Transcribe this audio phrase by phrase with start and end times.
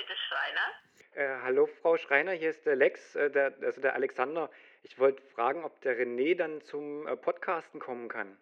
[0.00, 0.68] bitte, Schreiner?
[1.12, 4.50] Äh, hallo, Frau Schreiner, hier ist der Lex, äh, der, also der Alexander.
[4.82, 8.36] Ich wollte fragen, ob der René dann zum äh, Podcasten kommen kann.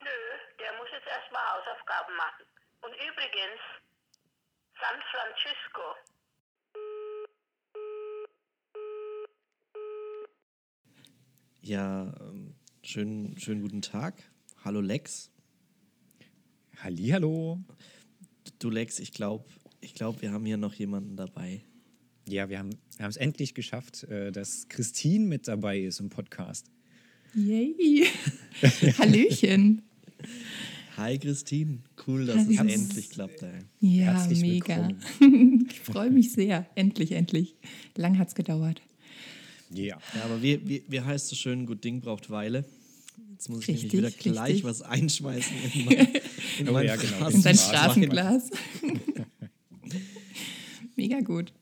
[0.00, 0.08] Nö,
[0.58, 2.46] der muss jetzt erstmal Hausaufgaben machen.
[2.82, 3.60] Und übrigens,
[4.80, 5.82] San Francisco.
[11.60, 14.14] Ja, ähm, schönen, schönen guten Tag.
[14.64, 15.30] Hallo Lex.
[16.82, 17.58] Hallihallo.
[18.58, 19.44] Du Lex, ich glaube,
[19.84, 21.62] ich glaub, wir haben hier noch jemanden dabei.
[22.26, 26.66] Ja, wir haben wir es endlich geschafft, äh, dass Christine mit dabei ist im Podcast.
[27.34, 28.06] Yay!
[28.98, 29.82] Hallöchen!
[30.96, 32.70] Hi Christine, cool, dass es Hallo.
[32.70, 33.42] endlich klappt.
[33.42, 33.50] Ey.
[33.80, 34.88] Ja, Herzlich mega.
[35.68, 36.66] ich freue mich sehr.
[36.76, 37.56] Endlich, endlich.
[37.96, 38.80] Lang hat es gedauert.
[39.70, 39.98] Ja.
[40.14, 42.64] Ja, aber wie, wie, wie heißt so schön, gut Ding braucht Weile.
[43.32, 44.64] Jetzt muss ich nämlich Richtig, wieder gleich richtig.
[44.64, 45.96] was einschmeißen in mein,
[46.60, 47.28] in Oh mein ja, genau.
[47.28, 47.96] In sein Smart.
[51.08, 51.52] Mega gut.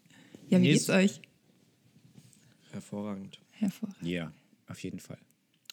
[0.49, 1.21] Ja, wie Nee, geht's es- euch?
[2.71, 3.41] Hervorragend.
[3.51, 4.07] Hervorragend.
[4.07, 4.33] Ja,
[4.69, 5.19] auf jeden Fall.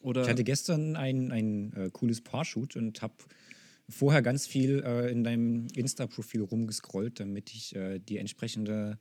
[0.02, 3.14] Oder Ich hatte gestern ein, ein äh, cooles Paarshoot und habe
[3.90, 8.97] vorher ganz viel äh, in deinem Insta-Profil rumgescrollt, damit ich äh, die entsprechende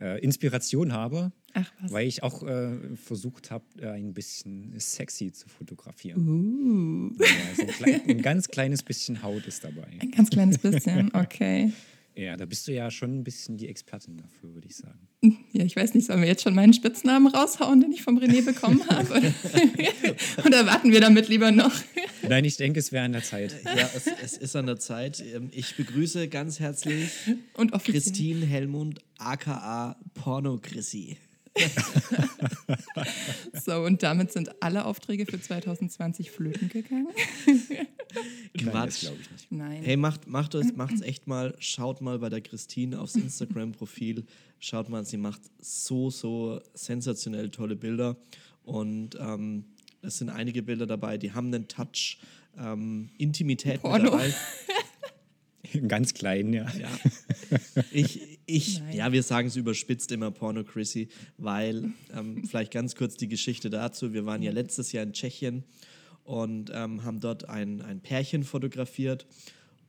[0.00, 1.92] äh, Inspiration habe, Ach was.
[1.92, 6.26] weil ich auch äh, versucht habe, äh, ein bisschen sexy zu fotografieren.
[7.18, 9.88] Uh, Ja, so ein, klein, ein ganz kleines bisschen Haut ist dabei.
[10.00, 11.72] ein ganz kleines bisschen, okay.
[12.16, 15.08] Ja, da bist du ja schon ein bisschen die Expertin dafür, würde ich sagen.
[15.52, 18.42] Ja, ich weiß nicht, sollen wir jetzt schon meinen Spitznamen raushauen, den ich vom René
[18.44, 19.14] bekommen habe?
[20.46, 21.72] Oder, warten wir damit lieber noch?
[22.26, 23.54] Nein, ich denke, es wäre an der Zeit.
[23.64, 25.22] ja, es, es ist an der Zeit.
[25.34, 27.10] Ähm, Ich begrüße ganz herzlich
[27.54, 28.00] Und offiziell.
[28.00, 31.16] Christine Hellmund, aka Porno Chrissy.
[33.64, 37.08] So, und damit sind alle Aufträge für 2020 flöten gegangen?
[38.56, 39.00] Quatsch.
[39.00, 39.52] glaube ich nicht.
[39.52, 39.82] Nein.
[39.82, 41.54] Hey, macht, macht es, macht's echt mal.
[41.58, 44.24] Schaut mal bei der Christine aufs Instagram-Profil.
[44.58, 48.16] Schaut mal, sie macht so, so sensationell tolle Bilder.
[48.62, 49.64] Und ähm,
[50.02, 52.18] es sind einige Bilder dabei, die haben einen Touch
[52.58, 54.10] ähm, Intimität mit Porno.
[54.10, 54.34] dabei.
[55.88, 56.66] Ganz klein, ja.
[56.78, 56.88] Ja.
[57.92, 58.96] Ich, ich, Nein.
[58.96, 63.70] ja, wir sagen es überspitzt immer Porno Chrissy, weil ähm, vielleicht ganz kurz die Geschichte
[63.70, 64.12] dazu.
[64.12, 65.64] Wir waren ja letztes Jahr in Tschechien
[66.24, 69.26] und ähm, haben dort ein, ein Pärchen fotografiert.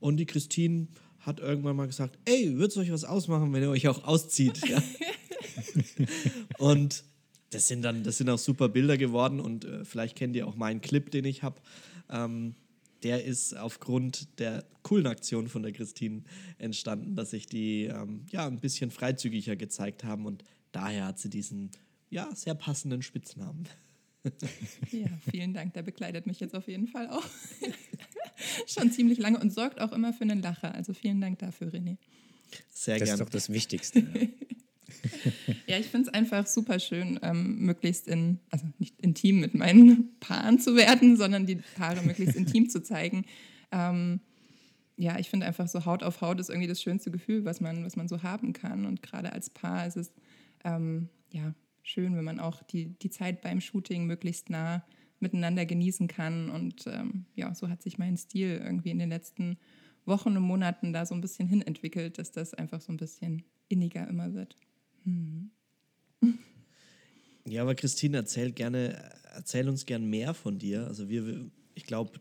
[0.00, 0.88] Und die Christine
[1.20, 4.60] hat irgendwann mal gesagt: Ey, wird es euch was ausmachen, wenn ihr euch auch auszieht?
[4.68, 4.82] Ja.
[6.58, 7.04] und
[7.50, 10.56] das sind dann, das sind auch super Bilder geworden und äh, vielleicht kennt ihr auch
[10.56, 11.60] meinen Clip, den ich habe.
[12.10, 12.54] Ähm,
[13.02, 16.22] der ist aufgrund der coolen Aktion von der Christine
[16.58, 21.30] entstanden, dass sich die ähm, ja ein bisschen freizügiger gezeigt haben und daher hat sie
[21.30, 21.70] diesen
[22.10, 23.68] ja sehr passenden Spitznamen.
[24.92, 25.74] Ja, vielen Dank.
[25.74, 27.24] Der begleitet mich jetzt auf jeden Fall auch.
[28.68, 30.72] Schon ziemlich lange und sorgt auch immer für einen Lacher.
[30.74, 31.96] Also vielen Dank dafür, René.
[32.70, 33.24] Sehr Das ist gerne.
[33.24, 33.98] doch das Wichtigste.
[33.98, 34.06] Ja.
[35.66, 40.16] Ja, ich finde es einfach super schön, ähm, möglichst in, also nicht intim mit meinen
[40.20, 43.24] Paaren zu werden, sondern die Paare möglichst intim zu zeigen.
[43.70, 44.20] Ähm,
[44.96, 47.84] ja, ich finde einfach so Haut auf Haut ist irgendwie das schönste Gefühl, was man,
[47.84, 48.84] was man so haben kann.
[48.84, 50.12] Und gerade als Paar ist es
[50.64, 54.84] ähm, ja schön, wenn man auch die, die Zeit beim Shooting möglichst nah
[55.20, 56.50] miteinander genießen kann.
[56.50, 59.56] Und ähm, ja, so hat sich mein Stil irgendwie in den letzten
[60.04, 63.44] Wochen und Monaten da so ein bisschen hin entwickelt, dass das einfach so ein bisschen
[63.68, 64.56] inniger immer wird.
[67.44, 70.86] Ja, aber Christine, erzähl gerne, erzähl uns gern mehr von dir.
[70.86, 72.20] Also wir, ich glaube,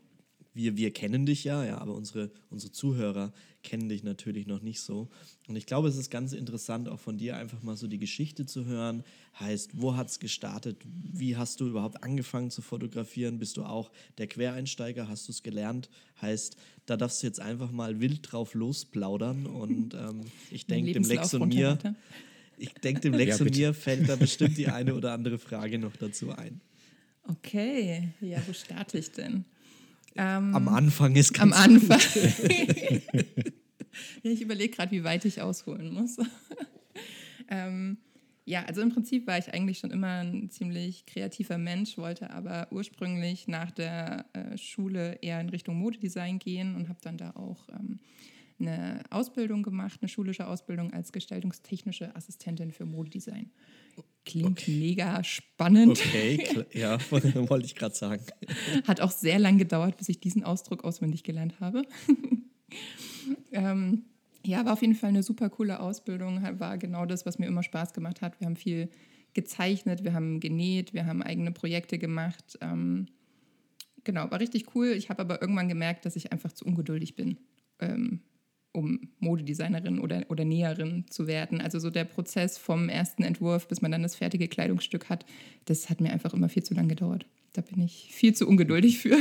[0.53, 3.31] wir, wir kennen dich ja, ja, aber unsere, unsere Zuhörer
[3.63, 5.09] kennen dich natürlich noch nicht so.
[5.47, 8.45] Und ich glaube, es ist ganz interessant, auch von dir einfach mal so die Geschichte
[8.45, 9.03] zu hören.
[9.39, 10.77] Heißt, wo hat es gestartet?
[10.85, 13.39] Wie hast du überhaupt angefangen zu fotografieren?
[13.39, 15.07] Bist du auch der Quereinsteiger?
[15.07, 15.89] Hast du es gelernt?
[16.21, 19.45] Heißt, da darfst du jetzt einfach mal wild drauf losplaudern.
[19.45, 21.77] Und ähm, ich denke, dem Lex und mir.
[22.61, 25.79] Ich denke, dem Lex Ja, und mir fällt da bestimmt die eine oder andere Frage
[25.79, 26.61] noch dazu ein.
[27.23, 29.45] Okay, ja, wo starte ich denn?
[30.15, 31.99] Ähm, Am Anfang ist am ganz Anfang.
[34.23, 36.17] ja, ich überlege gerade, wie weit ich ausholen muss.
[37.49, 37.97] ähm,
[38.45, 42.67] ja, also im Prinzip war ich eigentlich schon immer ein ziemlich kreativer Mensch, wollte aber
[42.71, 47.69] ursprünglich nach der äh, Schule eher in Richtung Modedesign gehen und habe dann da auch
[47.69, 47.99] ähm,
[48.61, 53.51] eine Ausbildung gemacht, eine schulische Ausbildung als gestaltungstechnische Assistentin für Modedesign.
[54.23, 55.99] Klingt mega spannend.
[55.99, 58.23] Okay, ja, wollte ich gerade sagen.
[58.87, 61.83] Hat auch sehr lang gedauert, bis ich diesen Ausdruck auswendig gelernt habe.
[63.51, 64.05] ähm,
[64.45, 66.41] ja, war auf jeden Fall eine super coole Ausbildung.
[66.59, 68.39] War genau das, was mir immer Spaß gemacht hat.
[68.39, 68.89] Wir haben viel
[69.33, 72.57] gezeichnet, wir haben genäht, wir haben eigene Projekte gemacht.
[72.61, 73.07] Ähm,
[74.03, 74.87] genau, war richtig cool.
[74.89, 77.37] Ich habe aber irgendwann gemerkt, dass ich einfach zu ungeduldig bin.
[77.79, 78.21] Ähm,
[78.73, 81.61] um Modedesignerin oder, oder Näherin zu werden.
[81.61, 85.25] Also so der Prozess vom ersten Entwurf, bis man dann das fertige Kleidungsstück hat,
[85.65, 87.25] das hat mir einfach immer viel zu lang gedauert.
[87.53, 89.17] Da bin ich viel zu ungeduldig für.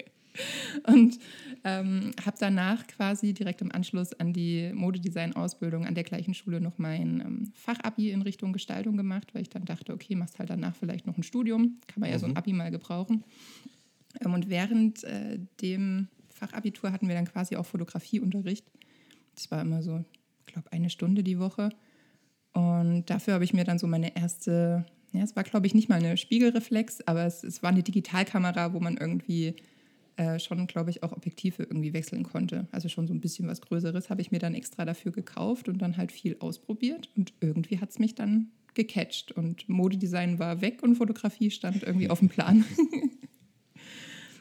[0.86, 1.18] und
[1.64, 6.78] ähm, habe danach quasi direkt im Anschluss an die Modedesign-Ausbildung an der gleichen Schule noch
[6.78, 10.74] mein ähm, Fachabi in Richtung Gestaltung gemacht, weil ich dann dachte, okay, machst halt danach
[10.74, 12.20] vielleicht noch ein Studium, kann man ja mhm.
[12.20, 12.36] so ein mhm.
[12.38, 13.24] Abi mal gebrauchen.
[14.24, 16.08] Ähm, und während äh, dem
[16.40, 18.66] Fachabitur hatten wir dann quasi auch Fotografieunterricht.
[19.34, 20.04] Das war immer so,
[20.46, 21.70] ich glaube, eine Stunde die Woche.
[22.52, 25.88] Und dafür habe ich mir dann so meine erste, ja, es war, glaube ich, nicht
[25.88, 29.54] mal eine Spiegelreflex, aber es, es war eine Digitalkamera, wo man irgendwie
[30.16, 32.66] äh, schon, glaube ich, auch Objektive irgendwie wechseln konnte.
[32.72, 35.78] Also schon so ein bisschen was Größeres habe ich mir dann extra dafür gekauft und
[35.78, 37.10] dann halt viel ausprobiert.
[37.16, 39.30] Und irgendwie hat es mich dann gecatcht.
[39.32, 42.64] Und Modedesign war weg und Fotografie stand irgendwie auf dem Plan.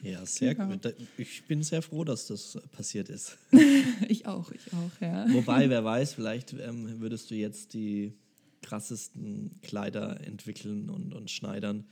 [0.03, 0.65] Ja, sehr ja.
[0.65, 0.93] gut.
[1.17, 3.37] Ich bin sehr froh, dass das passiert ist.
[4.07, 5.25] ich auch, ich auch, ja.
[5.33, 8.13] Wobei, wer weiß, vielleicht ähm, würdest du jetzt die
[8.61, 11.85] krassesten Kleider entwickeln und, und schneidern.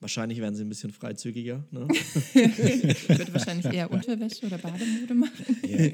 [0.00, 1.64] Wahrscheinlich werden sie ein bisschen freizügiger.
[1.70, 1.88] Ne?
[2.34, 5.56] ich würde wahrscheinlich eher Unterwäsche oder Bademode machen.
[5.66, 5.90] Ja.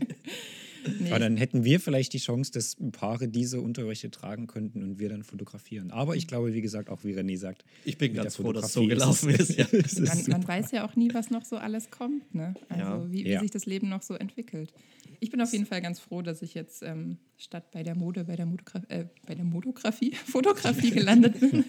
[0.98, 1.10] Nee.
[1.10, 5.08] Aber dann hätten wir vielleicht die Chance, dass Paare diese Unterwäsche tragen könnten und wir
[5.08, 5.90] dann fotografieren.
[5.90, 8.72] Aber ich glaube, wie gesagt, auch wie René sagt, ich bin ganz froh, dass es
[8.72, 9.56] so gelaufen ist.
[9.56, 9.66] Ja.
[9.72, 12.34] man, man, weiß ja auch nie, was noch so alles kommt.
[12.34, 12.54] Ne?
[12.68, 13.12] Also ja.
[13.12, 13.40] wie, wie ja.
[13.40, 14.72] sich das Leben noch so entwickelt.
[15.20, 18.24] Ich bin auf jeden Fall ganz froh, dass ich jetzt ähm, statt bei der Mode,
[18.24, 21.64] bei der, Modogra äh, bei der Modografie, Fotografie gelandet bin.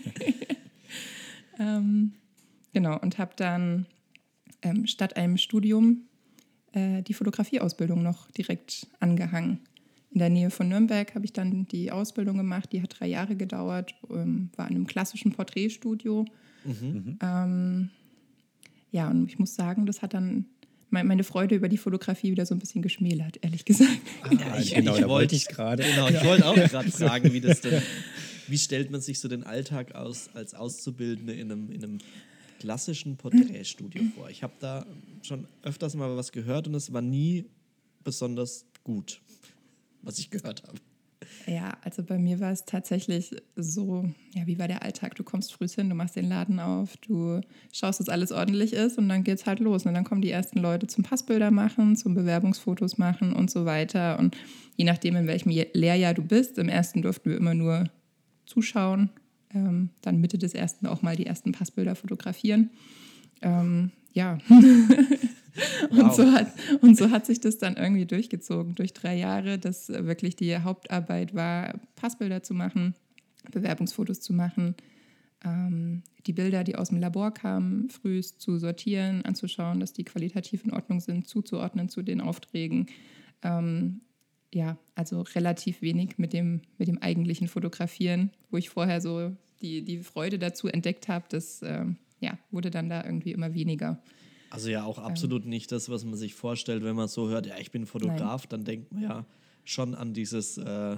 [1.59, 2.13] ähm,
[2.73, 3.87] genau, und habe dann
[4.61, 6.07] ähm, statt einem Studium
[6.73, 9.59] äh, die Fotografieausbildung noch direkt angehangen.
[10.11, 13.35] In der Nähe von Nürnberg habe ich dann die Ausbildung gemacht, die hat drei Jahre
[13.35, 16.25] gedauert, ähm, war in einem klassischen Porträtstudio.
[16.65, 17.17] Mhm.
[17.21, 17.89] Ähm,
[18.91, 20.45] ja, und ich muss sagen, das hat dann
[20.89, 23.97] meine Freude über die Fotografie wieder so ein bisschen geschmälert, ehrlich gesagt.
[24.23, 25.83] Ah, ja, ich, genau, ich wollte ich gerade.
[25.83, 27.81] Genau, ich wollte auch gerade fragen, wie das denn,
[28.47, 31.97] wie stellt man sich so den Alltag aus als Auszubildende in einem, in einem
[32.61, 34.29] klassischen Porträtstudio vor.
[34.29, 34.85] Ich habe da
[35.23, 37.45] schon öfters mal was gehört und es war nie
[38.03, 39.19] besonders gut,
[40.03, 40.77] was ich gehört habe.
[41.47, 44.05] Ja, also bei mir war es tatsächlich so,
[44.35, 45.15] ja, wie war der Alltag?
[45.15, 47.41] Du kommst früh hin, du machst den Laden auf, du
[47.71, 49.87] schaust, dass alles ordentlich ist und dann geht es halt los.
[49.87, 54.19] Und dann kommen die ersten Leute zum Passbilder machen, zum Bewerbungsfotos machen und so weiter.
[54.19, 54.37] Und
[54.77, 57.89] je nachdem, in welchem Lehrjahr du bist, im ersten durften wir immer nur
[58.45, 59.09] zuschauen
[59.53, 62.69] ähm, dann Mitte des ersten auch mal die ersten Passbilder fotografieren.
[63.41, 64.37] Ähm, ja.
[64.49, 66.15] und, wow.
[66.15, 66.47] so hat,
[66.81, 71.33] und so hat sich das dann irgendwie durchgezogen durch drei Jahre, dass wirklich die Hauptarbeit
[71.33, 72.95] war, Passbilder zu machen,
[73.51, 74.75] Bewerbungsfotos zu machen,
[75.43, 80.63] ähm, die Bilder, die aus dem Labor kamen, frühest zu sortieren, anzuschauen, dass die qualitativ
[80.65, 82.87] in Ordnung sind, zuzuordnen zu den Aufträgen.
[83.41, 84.01] Ähm,
[84.53, 89.83] ja, also relativ wenig mit dem, mit dem eigentlichen Fotografieren, wo ich vorher so die,
[89.83, 94.01] die Freude dazu entdeckt habe, das ähm, ja, wurde dann da irgendwie immer weniger.
[94.49, 97.45] Also ja auch absolut ähm, nicht das, was man sich vorstellt, wenn man so hört,
[97.45, 98.49] ja, ich bin Fotograf, nein.
[98.49, 99.25] dann denkt man ja
[99.63, 100.97] schon an dieses äh,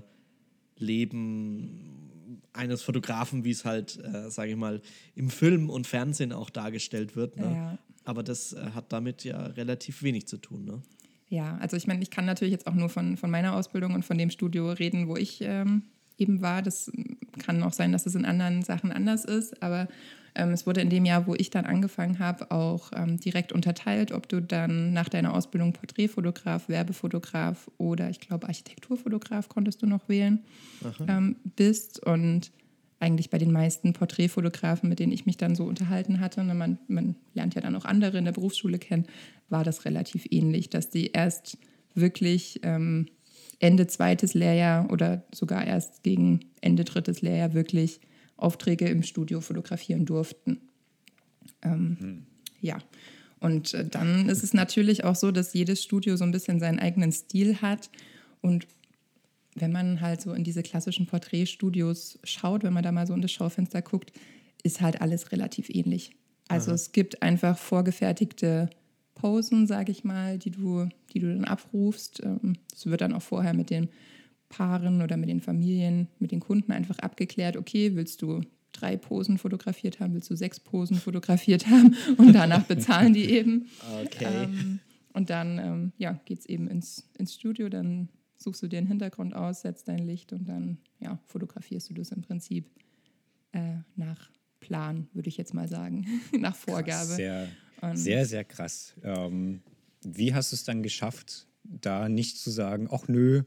[0.77, 4.81] Leben eines Fotografen, wie es halt, äh, sage ich mal,
[5.15, 7.37] im Film und Fernsehen auch dargestellt wird.
[7.37, 7.45] Ne?
[7.45, 7.77] Ja.
[8.05, 10.65] Aber das äh, hat damit ja relativ wenig zu tun.
[10.65, 10.81] Ne?
[11.29, 14.05] Ja, also ich meine, ich kann natürlich jetzt auch nur von, von meiner Ausbildung und
[14.05, 15.83] von dem Studio reden, wo ich ähm,
[16.17, 16.61] eben war.
[16.61, 16.91] Das
[17.39, 19.87] kann auch sein, dass es in anderen Sachen anders ist, aber
[20.35, 24.11] ähm, es wurde in dem Jahr, wo ich dann angefangen habe, auch ähm, direkt unterteilt,
[24.11, 30.09] ob du dann nach deiner Ausbildung Porträtfotograf, Werbefotograf oder ich glaube Architekturfotograf konntest du noch
[30.09, 30.43] wählen,
[31.07, 32.03] ähm, bist.
[32.05, 32.51] Und
[33.03, 36.55] eigentlich bei den meisten Porträtfotografen, mit denen ich mich dann so unterhalten hatte, und ne,
[36.55, 39.05] man, man lernt ja dann auch andere in der Berufsschule kennen,
[39.49, 41.57] war das relativ ähnlich, dass die erst
[41.93, 43.07] wirklich ähm,
[43.59, 47.99] Ende zweites Lehrjahr oder sogar erst gegen Ende drittes Lehrjahr wirklich
[48.37, 50.61] Aufträge im Studio fotografieren durften.
[51.61, 52.25] Ähm, mhm.
[52.61, 52.77] Ja,
[53.39, 56.79] und äh, dann ist es natürlich auch so, dass jedes Studio so ein bisschen seinen
[56.79, 57.89] eigenen Stil hat
[58.41, 58.65] und
[59.55, 63.21] wenn man halt so in diese klassischen Porträtstudios schaut, wenn man da mal so in
[63.21, 64.11] das Schaufenster guckt,
[64.63, 66.11] ist halt alles relativ ähnlich.
[66.47, 66.75] Also Aha.
[66.75, 68.69] es gibt einfach vorgefertigte
[69.15, 72.21] Posen, sage ich mal, die du, die du dann abrufst.
[72.23, 73.89] Ähm, es wird dann auch vorher mit den
[74.49, 78.41] Paaren oder mit den Familien, mit den Kunden einfach abgeklärt, okay, willst du
[78.71, 83.67] drei Posen fotografiert haben, willst du sechs Posen fotografiert haben und danach bezahlen die eben.
[84.05, 84.45] Okay.
[84.45, 84.79] Ähm,
[85.13, 88.09] und dann ähm, ja, geht es eben ins, ins Studio, dann
[88.43, 92.11] suchst du dir einen Hintergrund aus, setzt dein Licht und dann ja, fotografierst du das
[92.11, 92.69] im Prinzip
[93.51, 96.07] äh, nach Plan, würde ich jetzt mal sagen,
[96.39, 96.89] nach Vorgabe.
[96.91, 97.47] Krass, sehr,
[97.93, 98.93] sehr, sehr krass.
[99.03, 99.61] Ähm,
[100.03, 103.43] wie hast du es dann geschafft, da nicht zu sagen, ach nö,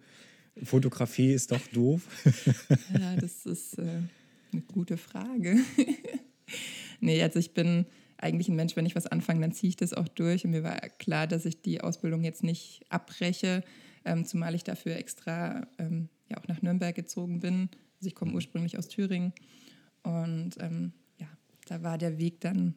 [0.63, 2.03] Fotografie ist doch doof?
[2.99, 4.01] ja, das ist äh,
[4.53, 5.59] eine gute Frage.
[7.01, 7.87] nee, also ich bin
[8.19, 10.45] eigentlich ein Mensch, wenn ich was anfange, dann ziehe ich das auch durch.
[10.45, 13.63] Und mir war klar, dass ich die Ausbildung jetzt nicht abbreche,
[14.07, 17.69] ähm, zumal ich dafür extra ähm, ja auch nach Nürnberg gezogen bin.
[17.97, 19.33] Also ich komme ursprünglich aus Thüringen.
[20.03, 21.27] Und ähm, ja,
[21.67, 22.75] da war der Weg dann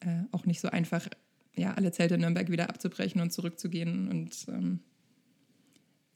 [0.00, 1.08] äh, auch nicht so einfach,
[1.54, 4.08] ja, alle Zelte in Nürnberg wieder abzubrechen und zurückzugehen.
[4.08, 4.80] Und ähm,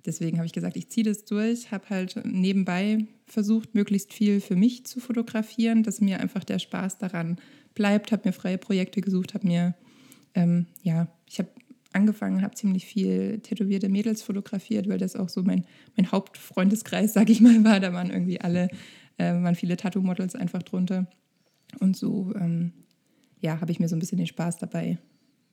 [0.05, 4.57] deswegen habe ich gesagt, ich ziehe das durch, habe halt nebenbei versucht, möglichst viel für
[4.57, 7.41] mich zu fotografieren, dass mir einfach der Spaß daran
[7.75, 9.75] bleibt, habe mir freie Projekte gesucht, habe mir,
[10.35, 11.51] ähm, ja, ich habe
[11.93, 15.65] angefangen, habe ziemlich viel tätowierte Mädels fotografiert, weil das auch so mein,
[15.97, 17.81] mein Hauptfreundeskreis, sage ich mal, war.
[17.81, 18.69] Da waren irgendwie alle,
[19.19, 21.07] äh, waren viele Tattoo-Models einfach drunter.
[21.81, 22.73] Und so, ähm,
[23.41, 24.99] ja, habe ich mir so ein bisschen den Spaß dabei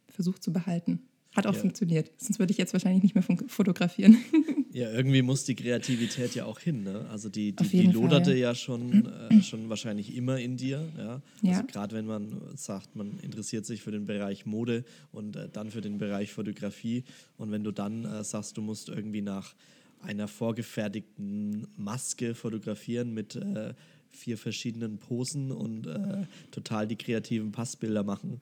[0.10, 1.02] versucht zu behalten.
[1.36, 1.60] Hat auch ja.
[1.60, 2.12] funktioniert.
[2.18, 4.18] Sonst würde ich jetzt wahrscheinlich nicht mehr fotografieren.
[4.74, 6.82] Ja, irgendwie muss die Kreativität ja auch hin.
[6.82, 7.06] Ne?
[7.12, 8.40] Also die, die, die loderte Fall.
[8.40, 10.90] ja schon, äh, schon wahrscheinlich immer in dir.
[10.98, 11.22] Ja?
[11.44, 11.52] ja.
[11.52, 15.70] Also gerade wenn man sagt, man interessiert sich für den Bereich Mode und äh, dann
[15.70, 17.04] für den Bereich Fotografie.
[17.38, 19.54] Und wenn du dann äh, sagst, du musst irgendwie nach
[20.02, 23.76] einer vorgefertigten Maske fotografieren mit äh,
[24.10, 28.42] vier verschiedenen Posen und äh, total die kreativen Passbilder machen,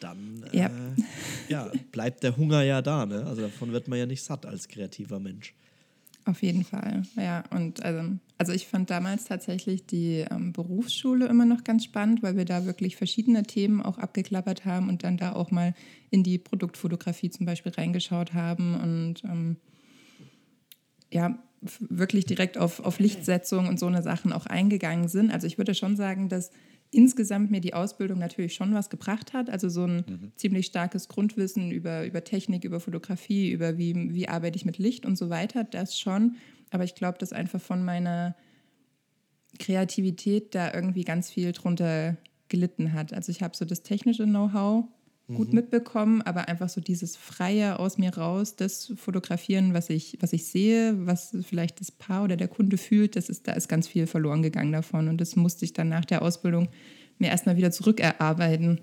[0.00, 0.66] dann ja.
[0.66, 0.70] Äh,
[1.48, 1.70] ja.
[1.92, 3.06] bleibt der Hunger ja da.
[3.06, 3.24] Ne?
[3.26, 5.54] Also davon wird man ja nicht satt als kreativer Mensch.
[6.28, 7.42] Auf jeden Fall, ja.
[7.50, 8.02] Und also,
[8.36, 12.66] also ich fand damals tatsächlich die ähm, Berufsschule immer noch ganz spannend, weil wir da
[12.66, 15.74] wirklich verschiedene Themen auch abgeklappert haben und dann da auch mal
[16.10, 19.56] in die Produktfotografie zum Beispiel reingeschaut haben und ähm,
[21.10, 21.38] ja,
[21.80, 25.30] wirklich direkt auf, auf Lichtsetzung und so eine Sachen auch eingegangen sind.
[25.30, 26.50] Also ich würde schon sagen, dass
[26.90, 29.50] insgesamt mir die Ausbildung natürlich schon was gebracht hat.
[29.50, 30.32] Also so ein mhm.
[30.36, 35.04] ziemlich starkes Grundwissen über, über Technik, über Fotografie, über wie, wie arbeite ich mit Licht
[35.04, 36.36] und so weiter, das schon.
[36.70, 38.34] Aber ich glaube, dass einfach von meiner
[39.58, 42.16] Kreativität da irgendwie ganz viel drunter
[42.48, 43.12] gelitten hat.
[43.12, 44.84] Also ich habe so das technische Know-how
[45.34, 45.56] gut mhm.
[45.56, 50.46] mitbekommen, aber einfach so dieses Freie aus mir raus, das Fotografieren, was ich, was ich
[50.46, 54.06] sehe, was vielleicht das Paar oder der Kunde fühlt, das ist, da ist ganz viel
[54.06, 55.08] verloren gegangen davon.
[55.08, 56.68] Und das musste ich dann nach der Ausbildung
[57.18, 58.80] mir erstmal wieder zurückerarbeiten.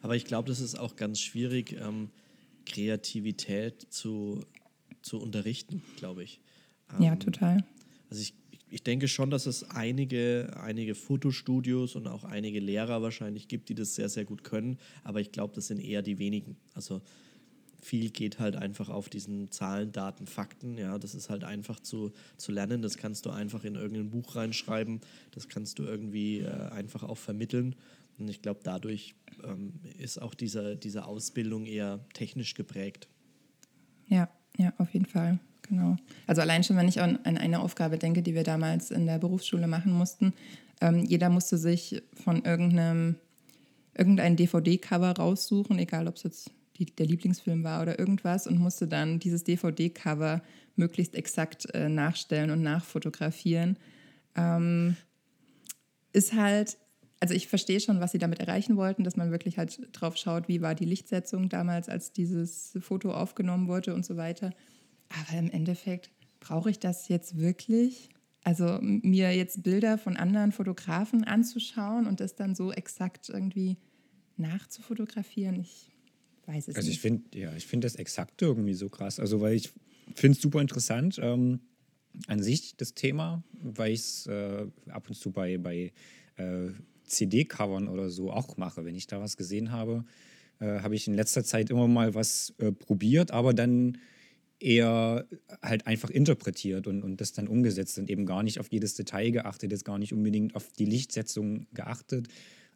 [0.00, 2.10] Aber ich glaube, das ist auch ganz schwierig, ähm,
[2.66, 4.40] Kreativität zu,
[5.02, 6.40] zu unterrichten, glaube ich.
[6.96, 7.64] Ähm, ja, total.
[8.10, 8.34] Also ich
[8.72, 13.74] ich denke schon, dass es einige, einige Fotostudios und auch einige Lehrer wahrscheinlich gibt, die
[13.74, 14.78] das sehr, sehr gut können.
[15.04, 16.56] Aber ich glaube, das sind eher die wenigen.
[16.74, 17.02] Also
[17.82, 20.78] viel geht halt einfach auf diesen Zahlen, Daten, Fakten.
[20.78, 22.80] Ja, das ist halt einfach zu, zu lernen.
[22.80, 25.00] Das kannst du einfach in irgendein Buch reinschreiben.
[25.32, 27.76] Das kannst du irgendwie äh, einfach auch vermitteln.
[28.18, 29.14] Und ich glaube, dadurch
[29.44, 33.08] ähm, ist auch diese, diese Ausbildung eher technisch geprägt.
[34.06, 35.38] Ja, ja, auf jeden Fall.
[35.62, 35.96] Genau.
[36.26, 39.68] Also allein schon, wenn ich an, eine Aufgabe denke, die wir damals in der Berufsschule
[39.68, 40.32] machen mussten,
[40.80, 43.16] ähm, jeder musste sich von irgendeinem
[43.96, 48.88] irgendein DVD-Cover raussuchen, egal ob es jetzt die, der Lieblingsfilm war oder irgendwas, und musste
[48.88, 50.42] dann dieses DVD-Cover
[50.76, 53.76] möglichst exakt äh, nachstellen und nachfotografieren.
[54.34, 54.96] Ähm,
[56.12, 56.78] ist halt,
[57.20, 60.48] also ich verstehe schon, was sie damit erreichen wollten, dass man wirklich halt drauf schaut,
[60.48, 64.52] wie war die Lichtsetzung damals, als dieses Foto aufgenommen wurde und so weiter.
[65.20, 68.08] Aber im Endeffekt brauche ich das jetzt wirklich?
[68.44, 73.76] Also mir jetzt Bilder von anderen Fotografen anzuschauen und das dann so exakt irgendwie
[74.36, 75.92] nachzufotografieren, ich
[76.46, 76.96] weiß es also nicht.
[76.96, 79.20] Ich find, ja, ich finde das exakt irgendwie so krass.
[79.20, 79.72] Also weil ich
[80.14, 81.60] finde es super interessant ähm,
[82.26, 85.92] an sich das Thema, weil ich es äh, ab und zu bei, bei
[86.36, 86.70] äh,
[87.04, 88.84] CD-Covern oder so auch mache.
[88.84, 90.04] Wenn ich da was gesehen habe,
[90.58, 93.98] äh, habe ich in letzter Zeit immer mal was äh, probiert, aber dann
[94.62, 95.26] eher
[95.60, 99.30] halt einfach interpretiert und, und das dann umgesetzt und eben gar nicht auf jedes Detail
[99.30, 102.28] geachtet, jetzt gar nicht unbedingt auf die Lichtsetzung geachtet.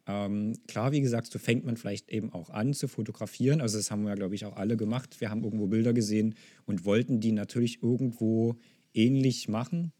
[0.07, 3.61] Ähm, klar, wie gesagt, so fängt man vielleicht eben auch an zu fotografieren.
[3.61, 5.19] Also das haben wir, glaube ich, auch alle gemacht.
[5.19, 8.55] Wir haben irgendwo Bilder gesehen und wollten die natürlich irgendwo
[8.93, 9.91] ähnlich machen.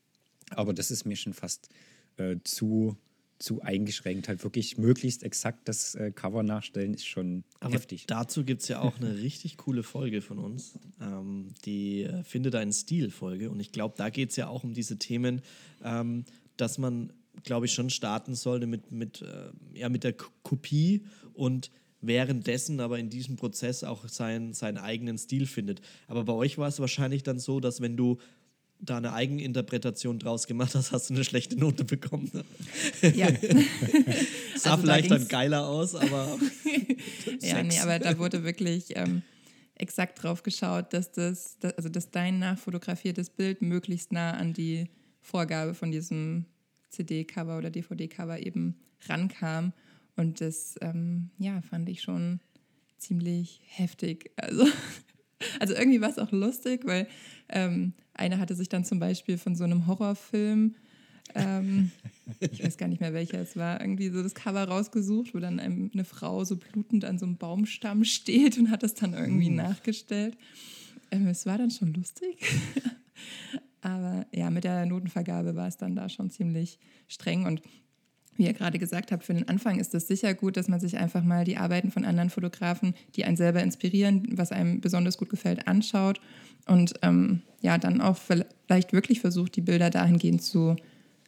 [0.52, 1.70] Aber das ist mir schon fast
[2.18, 2.98] äh, zu
[3.40, 4.28] zu eingeschränkt.
[4.28, 8.06] Halt wirklich möglichst exakt das äh, Cover nachstellen, ist schon Aber heftig.
[8.08, 12.50] Dazu gibt es ja auch eine richtig coole Folge von uns, ähm, die äh, Finde
[12.50, 13.50] deinen Stil-Folge.
[13.50, 15.42] Und ich glaube, da geht es ja auch um diese Themen,
[15.84, 16.26] ähm,
[16.58, 17.14] dass man,
[17.44, 21.04] glaube ich, schon starten sollte mit, mit, äh, ja, mit der K Kopie
[21.34, 21.70] und
[22.02, 25.82] währenddessen aber in diesem Prozess auch sein, seinen eigenen Stil findet.
[26.08, 28.18] Aber bei euch war es wahrscheinlich dann so, dass wenn du
[28.80, 32.32] da eine Eigeninterpretation draus gemacht hast, hast du eine schlechte Note bekommen.
[33.02, 33.28] Ja.
[34.56, 36.38] Sah also vielleicht da dann geiler aus, aber.
[37.42, 39.24] ja, nee, aber da wurde wirklich, ähm,
[39.80, 44.90] exakt drauf geschaut, dass das, dass, also dass dein nachfotografiertes Bild möglichst nah an die
[45.22, 46.46] Vorgabe von diesem
[46.90, 48.76] CD-Cover oder DVD-Cover eben
[49.08, 49.74] rankam.
[50.16, 52.40] Und das, ähm, ja, fand ich schon
[52.98, 54.32] ziemlich heftig.
[54.38, 54.66] Also,
[55.60, 57.08] also irgendwie war es auch lustig, weil
[57.50, 60.76] ähm, einer hatte sich dann zum Beispiel von so einem Horrorfilm
[61.36, 61.92] ähm,
[62.40, 65.60] ich weiß gar nicht mehr welcher es war, irgendwie so das Cover rausgesucht, wo dann
[65.60, 69.58] eine Frau so blutend an so einem Baumstamm steht und hat das dann irgendwie mhm.
[69.58, 70.38] nachgestellt.
[71.12, 72.38] Ähm, es war dann schon lustig.
[73.82, 77.62] Aber ja, mit der Notenvergabe war es dann da schon ziemlich streng und
[78.38, 80.98] wie ihr gerade gesagt habt, für den Anfang ist es sicher gut, dass man sich
[80.98, 85.30] einfach mal die Arbeiten von anderen Fotografen, die einen selber inspirieren, was einem besonders gut
[85.30, 86.22] gefällt, anschaut
[86.68, 90.76] und ähm, ja, dann auch vielleicht wirklich versucht, die Bilder dahingehend zu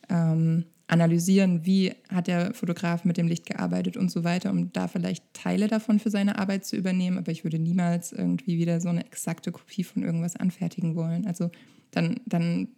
[0.09, 4.87] ähm, analysieren, wie hat der Fotograf mit dem Licht gearbeitet und so weiter, um da
[4.87, 7.17] vielleicht Teile davon für seine Arbeit zu übernehmen.
[7.17, 11.27] Aber ich würde niemals irgendwie wieder so eine exakte Kopie von irgendwas anfertigen wollen.
[11.27, 11.51] Also
[11.91, 12.69] dann, dann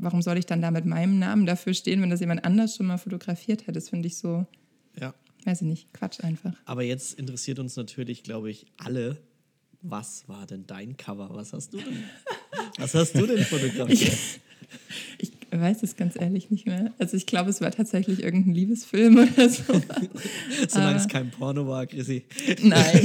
[0.00, 2.86] warum soll ich dann da mit meinem Namen dafür stehen, wenn das jemand anders schon
[2.86, 3.76] mal fotografiert hat?
[3.76, 4.46] Das finde ich so,
[5.00, 5.14] ja.
[5.44, 6.54] weiß ich nicht, Quatsch einfach.
[6.64, 9.18] Aber jetzt interessiert uns natürlich, glaube ich, alle,
[9.82, 11.30] was war denn dein Cover?
[11.32, 12.04] Was hast du denn,
[12.78, 14.12] was hast du denn fotografiert?
[15.18, 16.92] Ich, ich weiß es ganz ehrlich nicht mehr.
[16.98, 19.62] Also ich glaube, es war tatsächlich irgendein Liebesfilm oder so.
[20.68, 22.24] Solange es kein Porno war, Chrissy.
[22.62, 23.00] Nein.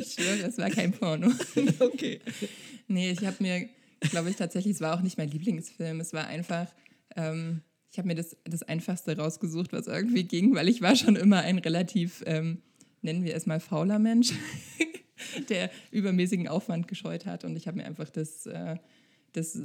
[0.00, 1.32] ich schwöre, es war kein Porno.
[1.78, 2.20] okay.
[2.88, 3.68] Nee, ich habe mir,
[4.00, 6.00] glaube ich, tatsächlich, es war auch nicht mein Lieblingsfilm.
[6.00, 6.66] Es war einfach,
[7.16, 11.16] ähm, ich habe mir das, das Einfachste rausgesucht, was irgendwie ging, weil ich war schon
[11.16, 12.62] immer ein relativ, ähm,
[13.02, 14.32] nennen wir es mal, fauler Mensch,
[15.48, 17.44] der übermäßigen Aufwand gescheut hat.
[17.44, 18.46] Und ich habe mir einfach das...
[18.46, 18.76] Äh,
[19.36, 19.58] das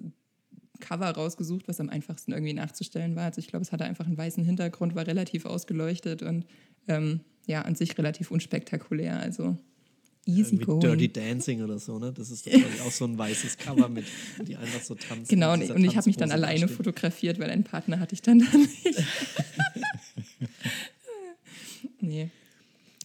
[0.80, 3.26] Cover rausgesucht, was am einfachsten irgendwie nachzustellen war.
[3.26, 6.46] Also ich glaube, es hatte einfach einen weißen Hintergrund, war relativ ausgeleuchtet und
[6.88, 9.20] ähm, ja, an sich relativ unspektakulär.
[9.20, 9.58] Also
[10.26, 10.80] easy Wie going.
[10.80, 12.12] Dirty Dancing oder so, ne?
[12.14, 12.48] Das ist
[12.86, 14.06] auch so ein weißes Cover mit,
[14.48, 15.28] die einfach so tanzen.
[15.28, 16.78] Genau, und, und ich habe mich dann alleine steht.
[16.78, 19.04] fotografiert, weil einen Partner hatte ich dann da nicht.
[22.00, 22.30] nee.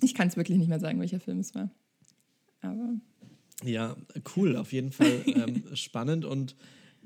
[0.02, 1.70] Ich kann es wirklich nicht mehr sagen, welcher Film es war.
[2.61, 2.94] Aber.
[3.64, 3.96] Ja,
[4.37, 6.57] cool, auf jeden Fall ähm, spannend und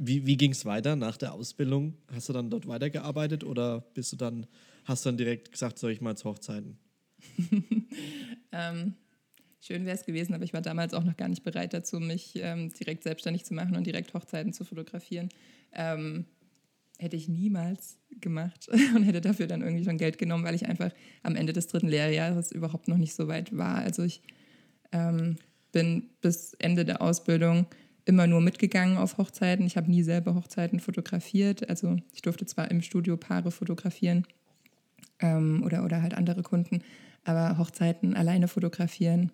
[0.03, 1.94] wie, wie ging es weiter nach der Ausbildung?
[2.12, 4.46] Hast du dann dort weitergearbeitet oder bist du dann,
[4.85, 6.79] hast du dann direkt gesagt, soll ich mal zu Hochzeiten?
[8.53, 8.94] ähm,
[9.61, 12.33] schön wäre es gewesen, aber ich war damals auch noch gar nicht bereit dazu, mich
[12.37, 15.29] ähm, direkt selbstständig zu machen und direkt Hochzeiten zu fotografieren.
[15.73, 16.25] Ähm,
[16.99, 20.90] hätte ich niemals gemacht und hätte dafür dann irgendwie schon Geld genommen, weil ich einfach
[21.23, 23.77] am Ende des dritten Lehrjahres überhaupt noch nicht so weit war.
[23.77, 24.23] Also ich
[24.92, 25.37] ähm,
[25.73, 27.66] bin bis Ende der Ausbildung
[28.05, 29.66] immer nur mitgegangen auf Hochzeiten.
[29.66, 31.68] Ich habe nie selber Hochzeiten fotografiert.
[31.68, 34.27] Also ich durfte zwar im Studio Paare fotografieren
[35.20, 36.83] ähm, oder, oder halt andere Kunden,
[37.25, 39.31] aber Hochzeiten alleine fotografieren,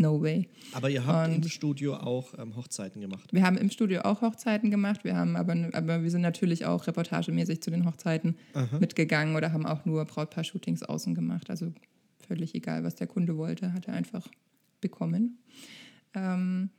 [0.00, 0.48] no way.
[0.72, 3.32] Aber ihr habt Und im Studio auch ähm, Hochzeiten gemacht?
[3.32, 5.04] Wir haben im Studio auch Hochzeiten gemacht.
[5.04, 8.78] Wir haben aber, aber wir sind natürlich auch reportagemäßig zu den Hochzeiten Aha.
[8.78, 11.50] mitgegangen oder haben auch nur Brautpaar-Shootings außen gemacht.
[11.50, 11.72] Also
[12.26, 14.26] völlig egal, was der Kunde wollte, hat er einfach
[14.80, 15.38] bekommen.
[16.14, 16.70] Ähm,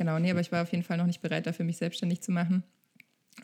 [0.00, 2.32] Genau, nee, aber ich war auf jeden Fall noch nicht bereit dafür, mich selbstständig zu
[2.32, 2.62] machen.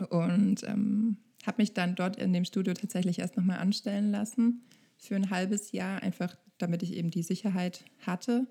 [0.09, 4.63] Und ähm, habe mich dann dort in dem Studio tatsächlich erst nochmal anstellen lassen
[4.97, 8.47] für ein halbes Jahr, einfach damit ich eben die Sicherheit hatte.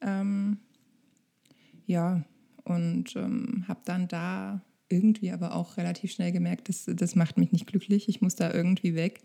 [0.00, 0.58] Ähm,
[1.86, 2.24] ja,
[2.64, 7.52] und ähm, habe dann da irgendwie aber auch relativ schnell gemerkt, dass, das macht mich
[7.52, 9.20] nicht glücklich, ich muss da irgendwie weg.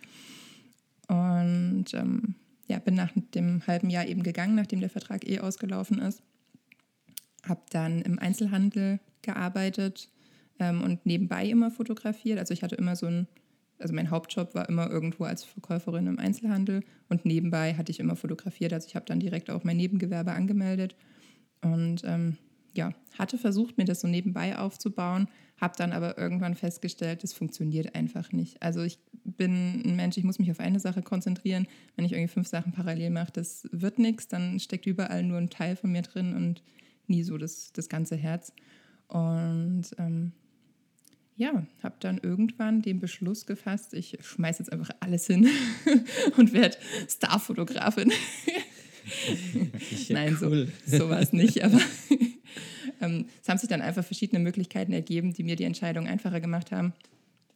[1.08, 2.36] Und ähm,
[2.68, 6.24] ja, bin nach dem halben Jahr eben gegangen, nachdem der Vertrag eh ausgelaufen ist
[7.48, 10.10] habe dann im Einzelhandel gearbeitet
[10.60, 12.40] ähm, und nebenbei immer fotografiert.
[12.40, 13.28] Also ich hatte immer so ein,
[13.84, 18.15] also mein Hauptjob war immer irgendwo als Verkäuferin im Einzelhandel und nebenbei hatte ich immer
[18.15, 18.74] fotografiert.
[18.74, 20.96] Also ich habe dann direkt auch mein Nebengewerbe angemeldet
[21.62, 22.38] und ähm,
[22.74, 27.93] ja, hatte versucht, mir das so nebenbei aufzubauen, habe dann aber irgendwann festgestellt, das funktioniert
[27.93, 28.62] einfach nicht.
[28.63, 31.67] Also ich bin ein Mensch, ich muss mich auf eine Sache konzentrieren.
[31.96, 35.50] Wenn ich irgendwie fünf Sachen parallel mache, das wird nichts, dann steckt überall nur ein
[35.50, 36.63] Teil von mir drin und
[37.08, 38.54] nie so das, das ganze Herz.
[39.08, 40.32] Und ähm,
[41.36, 45.48] ja, habe dann irgendwann den Beschluss gefasst, ich schmeiße jetzt einfach alles hin
[46.38, 46.78] und werde
[47.10, 48.12] Starfotografin.
[50.08, 50.72] ja, Nein, cool.
[50.86, 51.80] so, es nicht, aber
[53.02, 56.72] ähm, es haben sich dann einfach verschiedene Möglichkeiten ergeben, die mir die Entscheidung einfacher gemacht
[56.72, 56.93] haben,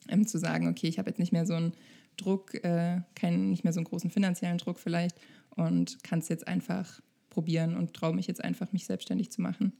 [0.10, 1.74] ähm, zu sagen, okay, ich habe jetzt nicht mehr so einen
[2.18, 5.16] Druck, äh, keinen, nicht mehr so einen großen finanziellen Druck vielleicht
[5.52, 9.74] und kann es jetzt einfach probieren und traue mich jetzt einfach, mich selbstständig zu machen.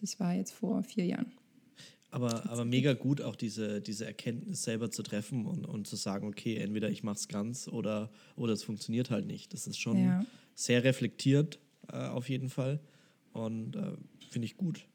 [0.00, 1.32] Das war jetzt vor vier Jahren.
[2.14, 6.28] Aber, aber mega gut, auch diese, diese Erkenntnis selber zu treffen und, und zu sagen,
[6.28, 9.52] okay, entweder ich mache es ganz oder, oder es funktioniert halt nicht.
[9.52, 10.24] Das ist schon ja.
[10.54, 11.58] sehr reflektiert,
[11.92, 12.78] äh, auf jeden Fall.
[13.32, 13.96] und äh,
[14.30, 14.86] finde ich gut.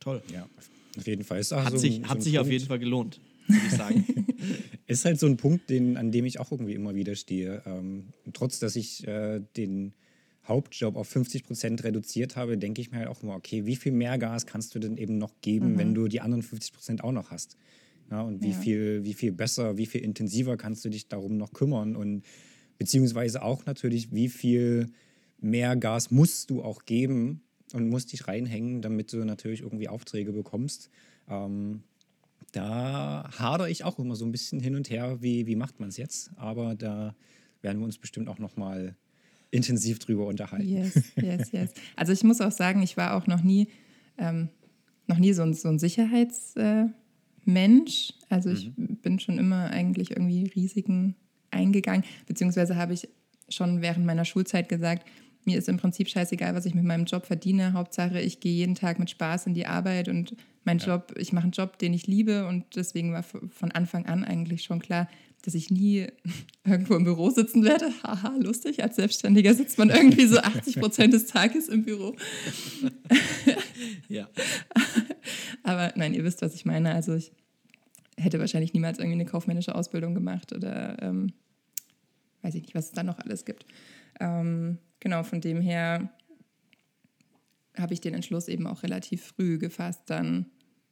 [0.00, 0.20] Toll.
[0.32, 0.48] Ja,
[0.96, 1.38] auf jeden Fall.
[1.38, 3.74] Ist auch Hat so sich, ein, so hat sich auf jeden Fall gelohnt, würde ich
[3.74, 4.26] sagen.
[4.88, 7.62] Ist halt so ein Punkt, den, an dem ich auch irgendwie immer wieder stehe.
[7.66, 9.94] Ähm, trotz, dass ich äh, den
[10.48, 13.92] Hauptjob auf 50 Prozent reduziert habe, denke ich mir halt auch immer, okay, wie viel
[13.92, 17.12] mehr Gas kannst du denn eben noch geben, wenn du die anderen 50 Prozent auch
[17.12, 17.56] noch hast?
[18.10, 18.54] Ja, und wie, Ja.
[18.54, 21.94] viel, wie viel besser, wie viel intensiver kannst du dich darum noch kümmern?
[21.94, 22.22] Und
[22.78, 24.86] beziehungsweise auch natürlich, wie viel
[25.40, 27.42] mehr Gas musst du auch geben
[27.74, 30.88] und musst dich reinhängen, damit du natürlich irgendwie Aufträge bekommst.
[31.28, 31.82] Ähm,
[32.52, 35.90] da hadere ich auch immer so ein bisschen hin und her, wie, wie macht man
[35.90, 36.30] es jetzt?
[36.36, 37.14] Aber da
[37.60, 38.96] werden wir uns bestimmt auch noch mal
[39.50, 40.68] intensiv drüber unterhalten.
[40.68, 41.70] Yes, yes, yes.
[41.96, 43.68] Also ich muss auch sagen, ich war auch noch nie,
[44.18, 44.48] ähm,
[45.06, 46.94] noch nie so ein, so ein Sicherheitsmensch.
[47.46, 51.14] Äh, also ich bin schon immer eigentlich irgendwie Risiken
[51.50, 53.08] eingegangen, beziehungsweise habe ich
[53.48, 55.08] schon während meiner Schulzeit gesagt,
[55.44, 57.72] mir ist im Prinzip scheißegal, was ich mit meinem Job verdiene.
[57.72, 61.44] Hauptsache, ich gehe jeden Tag mit Spaß in die Arbeit und mein Job, ich mache
[61.44, 65.08] einen Job, den ich liebe und deswegen war von Anfang an eigentlich schon klar,
[65.42, 66.06] dass ich nie
[66.64, 67.92] irgendwo im Büro sitzen werde.
[68.02, 68.82] Haha, lustig.
[68.82, 72.16] Als Selbstständiger sitzt man irgendwie so 80 Prozent des Tages im Büro.
[74.08, 74.28] ja.
[75.62, 76.94] Aber nein, ihr wisst, was ich meine.
[76.94, 77.32] Also ich
[78.16, 81.32] hätte wahrscheinlich niemals irgendwie eine kaufmännische Ausbildung gemacht oder ähm,
[82.42, 83.64] weiß ich nicht, was es da noch alles gibt.
[84.20, 86.12] Ähm, genau, von dem her
[87.76, 90.46] habe ich den Entschluss eben auch relativ früh gefasst, dann,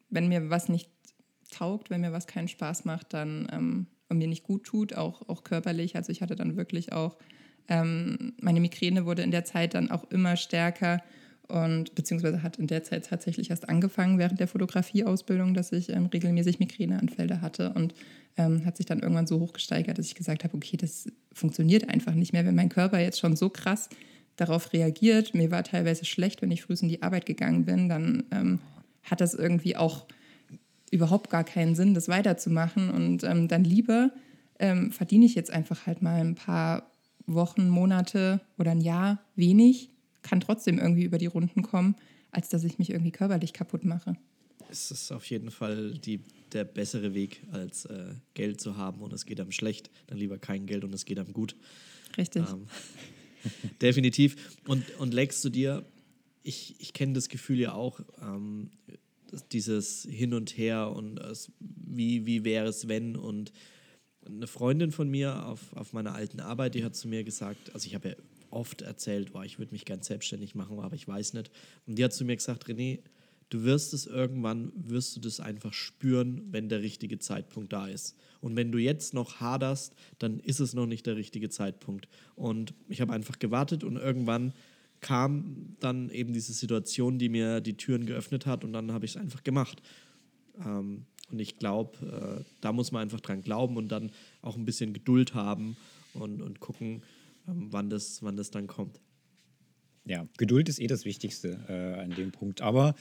[0.08, 0.88] wenn mir was nicht
[1.50, 5.28] taugt, wenn mir was keinen Spaß macht, dann ähm, und mir nicht gut tut, auch,
[5.28, 5.96] auch körperlich.
[5.96, 7.16] Also ich hatte dann wirklich auch,
[7.68, 11.02] ähm, meine Migräne wurde in der Zeit dann auch immer stärker
[11.48, 16.06] und beziehungsweise hat in der Zeit tatsächlich erst angefangen während der Fotografieausbildung, dass ich ähm,
[16.06, 17.94] regelmäßig Migräneanfälle hatte und
[18.36, 22.14] ähm, hat sich dann irgendwann so hochgesteigert, dass ich gesagt habe, okay, das funktioniert einfach
[22.14, 23.88] nicht mehr, wenn mein Körper jetzt schon so krass
[24.36, 25.34] darauf reagiert.
[25.34, 28.58] Mir war teilweise schlecht, wenn ich früh in die Arbeit gegangen bin, dann ähm,
[29.02, 30.06] hat das irgendwie auch
[30.96, 32.90] überhaupt gar keinen Sinn, das weiterzumachen.
[32.90, 34.10] Und ähm, dann lieber
[34.58, 36.90] ähm, verdiene ich jetzt einfach halt mal ein paar
[37.26, 39.90] Wochen, Monate oder ein Jahr wenig,
[40.22, 41.96] kann trotzdem irgendwie über die Runden kommen,
[42.30, 44.16] als dass ich mich irgendwie körperlich kaputt mache.
[44.70, 46.20] Es ist auf jeden Fall die,
[46.52, 49.90] der bessere Weg, als äh, Geld zu haben und es geht einem schlecht.
[50.08, 51.54] Dann lieber kein Geld und es geht einem gut.
[52.16, 52.44] Richtig.
[52.48, 52.66] Ähm,
[53.82, 54.58] definitiv.
[54.66, 55.84] Und, und Lex, zu dir,
[56.42, 58.70] ich, ich kenne das Gefühl ja auch, ähm,
[59.52, 63.52] dieses Hin und Her und es, wie, wie wäre es, wenn und
[64.24, 67.86] eine Freundin von mir auf, auf meiner alten Arbeit, die hat zu mir gesagt, also
[67.86, 68.14] ich habe ja
[68.50, 71.50] oft erzählt, boah, ich würde mich gern selbstständig machen, aber ich weiß nicht.
[71.86, 73.00] Und die hat zu mir gesagt, René,
[73.50, 78.16] du wirst es irgendwann, wirst du das einfach spüren, wenn der richtige Zeitpunkt da ist.
[78.40, 82.08] Und wenn du jetzt noch haderst, dann ist es noch nicht der richtige Zeitpunkt.
[82.34, 84.52] Und ich habe einfach gewartet und irgendwann
[85.00, 89.12] kam dann eben diese Situation, die mir die Türen geöffnet hat und dann habe ich
[89.12, 89.82] es einfach gemacht.
[90.64, 94.10] Ähm, und ich glaube, äh, da muss man einfach dran glauben und dann
[94.42, 95.76] auch ein bisschen Geduld haben
[96.14, 97.02] und, und gucken,
[97.48, 99.00] ähm, wann, das, wann das dann kommt.
[100.04, 102.60] Ja, Geduld ist eh das Wichtigste äh, an dem Punkt.
[102.60, 102.94] Aber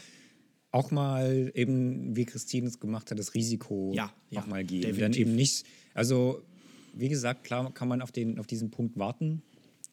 [0.72, 4.82] auch mal eben, wie Christine es gemacht hat, das Risiko Ja, ja, auch mal gehen.
[4.82, 5.02] definitiv.
[5.02, 6.42] Dann eben nicht, also
[6.94, 9.44] wie gesagt, klar kann man auf, den, auf diesen Punkt warten,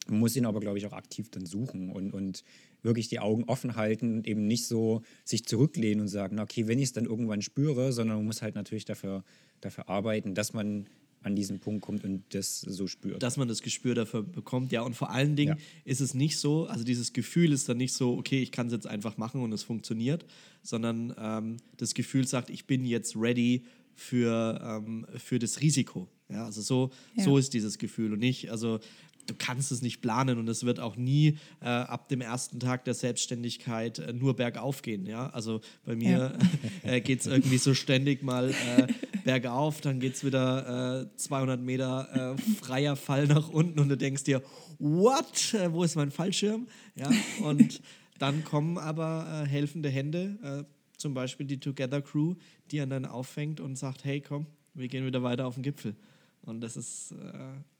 [0.08, 2.44] man muss ihn aber, glaube ich, auch aktiv dann suchen und, und
[2.82, 6.78] wirklich die Augen offen halten und eben nicht so sich zurücklehnen und sagen, okay, wenn
[6.78, 9.24] ich es dann irgendwann spüre, sondern man muss halt natürlich dafür,
[9.60, 10.86] dafür arbeiten, dass man
[11.24, 13.22] an diesen Punkt kommt und das so spürt.
[13.22, 14.72] dass man das Gespür dafür bekommt.
[14.72, 15.64] Ja, und vor allen Dingen Ja.
[15.84, 18.72] ist es nicht so, also dieses Gefühl ist dann nicht so, okay, ich kann es
[18.72, 20.26] jetzt einfach machen und es funktioniert,
[20.64, 23.62] sondern ähm, das Gefühl sagt, ich bin jetzt ready
[23.94, 26.08] für, ähm, für das Risiko.
[26.28, 27.22] Ja, also so, Ja.
[27.24, 28.80] so ist dieses Gefühl und nicht, also
[29.26, 32.84] du kannst es nicht planen und es wird auch nie äh, ab dem ersten Tag
[32.84, 35.06] der Selbstständigkeit äh, nur bergauf gehen.
[35.06, 35.30] Ja?
[35.30, 36.36] Also bei mir
[36.82, 38.86] äh, geht es irgendwie so ständig mal äh,
[39.24, 43.96] bergauf, dann geht es wieder äh, 200 Meter äh, freier Fall nach unten und du
[43.96, 44.42] denkst dir,
[44.78, 46.66] what, äh, wo ist mein Fallschirm?
[46.96, 47.10] Ja?
[47.42, 47.80] Und
[48.18, 50.64] dann kommen aber äh, helfende Hände, äh,
[50.96, 52.34] zum Beispiel die Together Crew,
[52.70, 55.96] die einen dann auffängt und sagt, hey komm, wir gehen wieder weiter auf den Gipfel.
[56.42, 57.16] Und das ist äh,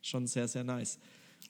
[0.01, 0.99] schon sehr, sehr nice.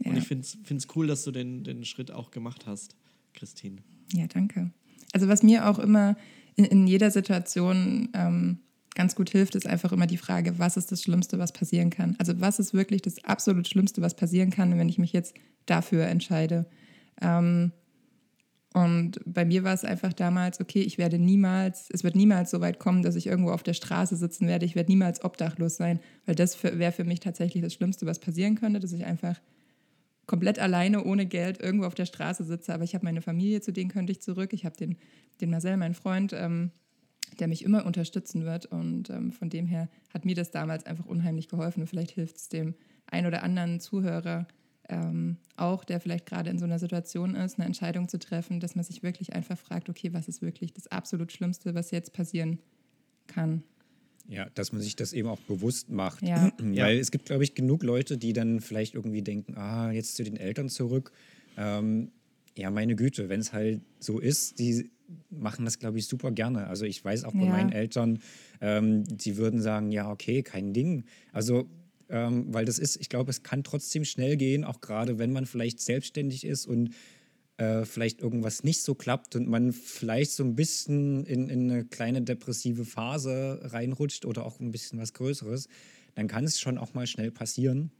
[0.04, 0.18] Und Ja.
[0.18, 2.96] ich finde es cool, dass du den, den Schritt auch gemacht hast,
[3.34, 3.78] Christine.
[4.12, 4.70] Ja, danke.
[5.12, 6.16] Also was mir auch immer
[6.56, 8.58] in, in jeder Situation ähm,
[8.94, 12.16] ganz gut hilft, ist einfach immer die Frage, was ist das Schlimmste, was passieren kann?
[12.18, 15.34] Also was ist wirklich das absolut Schlimmste, was passieren kann, wenn ich mich jetzt
[15.66, 16.66] dafür entscheide?
[17.20, 17.72] Ähm,
[18.74, 22.60] und bei mir war es einfach damals, okay, ich werde niemals, es wird niemals so
[22.62, 24.64] weit kommen, dass ich irgendwo auf der Straße sitzen werde.
[24.64, 28.54] Ich werde niemals obdachlos sein, weil das wäre für mich tatsächlich das Schlimmste, was passieren
[28.54, 29.38] könnte, dass ich einfach
[30.26, 32.72] komplett alleine, ohne Geld, irgendwo auf der Straße sitze.
[32.72, 34.52] Aber ich habe meine Familie, zu denen könnte ich zurück.
[34.52, 34.96] Ich habe den,
[35.40, 36.70] den Marcel, meinen Freund, ähm,
[37.38, 38.66] der mich immer unterstützen wird.
[38.66, 41.80] Und ähm, von dem her hat mir das damals einfach unheimlich geholfen.
[41.80, 42.74] Und vielleicht hilft es dem
[43.06, 44.46] ein oder anderen Zuhörer
[44.88, 48.74] ähm, auch, der vielleicht gerade in so einer Situation ist, eine Entscheidung zu treffen, dass
[48.74, 52.58] man sich wirklich einfach fragt, okay, was ist wirklich das absolut Schlimmste, was jetzt passieren
[53.26, 53.62] kann.
[54.28, 56.22] Ja, dass man sich das eben auch bewusst macht.
[56.26, 56.52] Ja.
[56.60, 60.24] Weil es gibt, glaube ich, genug Leute, die dann vielleicht irgendwie denken, ah, jetzt zu
[60.24, 61.12] den Eltern zurück.
[61.56, 62.12] Ähm,
[62.56, 64.90] ja, meine Güte, wenn es halt so ist, die
[65.30, 66.66] machen das, glaube ich, super gerne.
[66.68, 67.50] Also ich weiß auch bei Ja.
[67.50, 68.20] meinen Eltern,
[68.60, 71.04] ähm, die würden sagen, ja, okay, kein Ding.
[71.32, 71.68] Also,
[72.08, 75.46] ähm, weil das ist, ich glaube, es kann trotzdem schnell gehen, auch gerade wenn man
[75.46, 76.90] vielleicht selbstständig ist und
[77.62, 81.84] äh, vielleicht irgendwas nicht so klappt und man vielleicht so ein bisschen in, in eine
[81.84, 85.68] kleine depressive Phase reinrutscht oder auch ein bisschen was Größeres,
[86.16, 87.92] dann kann es schon auch mal schnell passieren.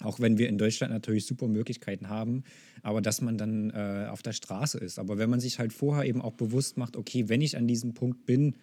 [0.00, 2.42] Auch wenn wir in Deutschland natürlich super Möglichkeiten haben,
[2.82, 4.98] aber dass man dann äh, auf der Straße ist.
[4.98, 7.94] Aber wenn man sich halt vorher eben auch bewusst macht, okay, wenn ich an diesem
[7.94, 8.56] Punkt bin,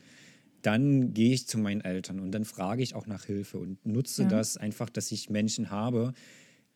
[0.62, 4.24] dann gehe ich zu meinen Eltern und dann frage ich auch nach Hilfe und nutze
[4.24, 4.28] Ja.
[4.28, 6.14] das einfach, dass ich Menschen habe,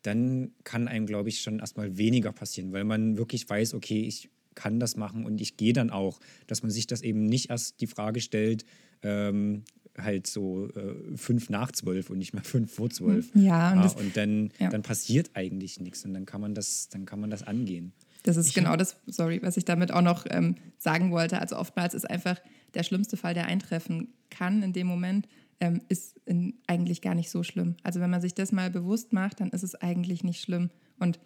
[0.06, 4.30] dann kann einem, glaube ich, schon erstmal weniger passieren, weil man wirklich weiß, okay, ich
[4.54, 7.80] kann das machen und ich gehe dann auch, dass man sich das eben nicht erst
[7.80, 8.64] die Frage stellt,
[9.02, 9.64] ähm,
[9.98, 13.28] halt so äh, fünf nach zwölf und nicht mehr fünf vor zwölf.
[13.34, 14.68] Ja, und Ah, das- und dann, ja.
[14.70, 17.92] dann passiert eigentlich nichts und dann kann man das, dann kann man das angehen.
[18.22, 21.40] Das ist genau das, sorry, was ich damit auch noch ähm, sagen wollte.
[21.40, 22.40] Also oftmals ist einfach
[22.74, 25.28] der schlimmste Fall, der eintreffen kann in dem Moment,
[25.60, 27.76] ähm, ist in, eigentlich gar nicht so schlimm.
[27.82, 30.70] Also wenn man sich das mal bewusst macht, dann ist es eigentlich nicht schlimm.
[30.98, 31.18] Und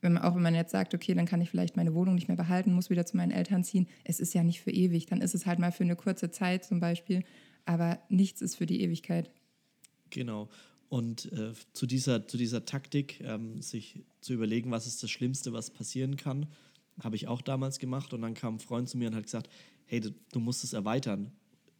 [0.00, 2.28] wenn man, auch wenn man jetzt sagt, okay, dann kann ich vielleicht meine Wohnung nicht
[2.28, 5.06] mehr behalten, muss wieder zu meinen Eltern ziehen, es ist ja nicht für ewig.
[5.06, 7.24] Dann ist es halt mal für eine kurze Zeit zum Beispiel.
[7.64, 9.30] Aber nichts ist für die Ewigkeit.
[10.10, 10.48] Genau.
[10.88, 15.52] Und äh, zu, dieser, zu dieser Taktik, ähm, sich zu überlegen, was ist das Schlimmste,
[15.52, 16.46] was passieren kann,
[17.02, 18.14] habe ich auch damals gemacht.
[18.14, 19.50] Und dann kam ein Freund zu mir und hat gesagt,
[19.84, 21.32] hey, du, du musst es erweitern.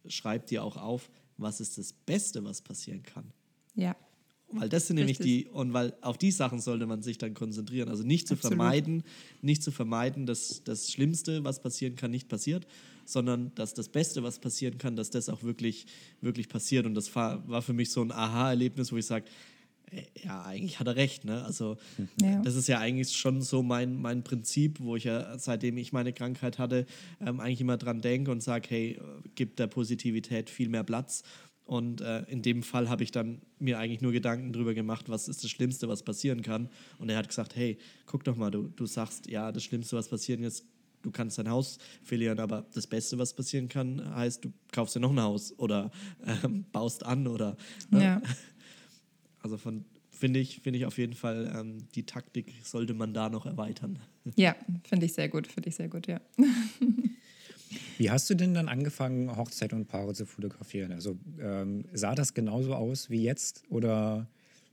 [0.07, 3.31] Schreib dir auch auf, was ist das Beste, was passieren kann.
[3.75, 3.95] Ja.
[4.51, 5.45] Weil das sind nämlich Richtig.
[5.45, 7.87] die, und weil auf die Sachen sollte man sich dann konzentrieren.
[7.87, 8.57] Also nicht zu Absolut.
[8.57, 9.03] vermeiden,
[9.41, 12.65] nicht zu vermeiden, dass das Schlimmste, was passieren kann, nicht passiert,
[13.05, 15.85] sondern dass das Beste, was passieren kann, dass das auch wirklich,
[16.21, 16.87] wirklich passiert.
[16.87, 19.25] Und das war, war für mich so ein Aha-Erlebnis, wo ich sage,
[20.23, 21.25] ja, eigentlich hat er recht.
[21.25, 21.43] Ne?
[21.43, 21.77] Also
[22.21, 22.41] Ja.
[22.41, 26.13] das ist ja eigentlich schon so mein, mein Prinzip, wo ich ja, seitdem ich meine
[26.13, 26.85] Krankheit hatte,
[27.21, 28.99] ähm, eigentlich immer dran denke und sage, hey, äh,
[29.35, 31.23] gib der Positivität viel mehr Platz.
[31.65, 35.27] Und äh, in dem Fall habe ich dann mir eigentlich nur Gedanken darüber gemacht, was
[35.27, 36.67] ist das Schlimmste, was passieren kann.
[36.97, 40.07] Und er hat gesagt, hey, guck doch mal, du, du sagst, ja, das Schlimmste, was
[40.09, 40.65] passieren ist,
[41.03, 44.99] du kannst dein Haus verlieren, aber das Beste, was passieren kann, heißt, du kaufst dir
[44.99, 45.91] noch ein Haus oder
[46.43, 47.55] ähm, baust an oder
[47.91, 48.03] ne?
[48.03, 48.21] Ja.
[49.41, 53.29] Also von finde ich, finde ich auf jeden Fall, ähm, die Taktik sollte man da
[53.29, 53.99] noch erweitern.
[54.35, 56.19] Ja, finde ich sehr gut, finde ich sehr gut, ja.
[57.97, 60.91] Wie hast du denn dann angefangen, Hochzeit und Paare zu fotografieren?
[60.91, 64.27] Also ähm, sah das genauso aus wie jetzt oder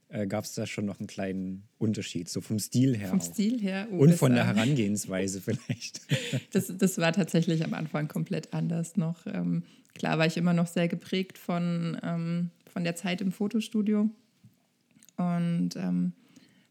[0.08, 3.24] äh, gab es da schon noch einen kleinen Unterschied, so vom Stil her Vom auch?
[3.24, 3.88] Stil her.
[3.92, 6.00] oh, Und von der Herangehensweise vielleicht.
[6.52, 9.26] Das, das war tatsächlich am Anfang komplett anders noch.
[9.26, 9.62] Ähm,
[9.94, 14.08] klar war ich immer noch sehr geprägt von, ähm, von der Zeit im Fotostudio
[15.16, 16.12] und ähm,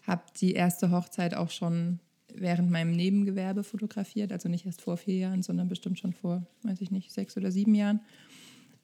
[0.04, 2.00] habe die erste Hochzeit auch schon
[2.34, 4.32] während meinem Nebengewerbe fotografiert.
[4.32, 7.52] Also nicht erst vor vier Jahren, sondern bestimmt schon vor, weiß ich nicht, sechs oder
[7.52, 8.02] sieben Jahren.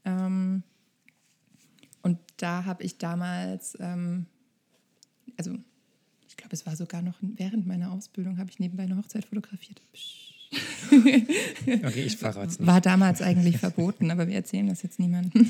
[0.06, 0.64] Ähm,
[2.02, 4.26] und da habe ich damals, ähm,
[5.38, 5.54] also
[6.28, 9.82] ich glaube, es war sogar noch während meiner Ausbildung, habe ich nebenbei eine Hochzeit fotografiert.
[9.94, 10.32] Psch.
[10.92, 12.68] Okay, ich verrate es nicht.
[12.68, 15.50] War damals eigentlich verboten, aber wir erzählen das jetzt niemandem.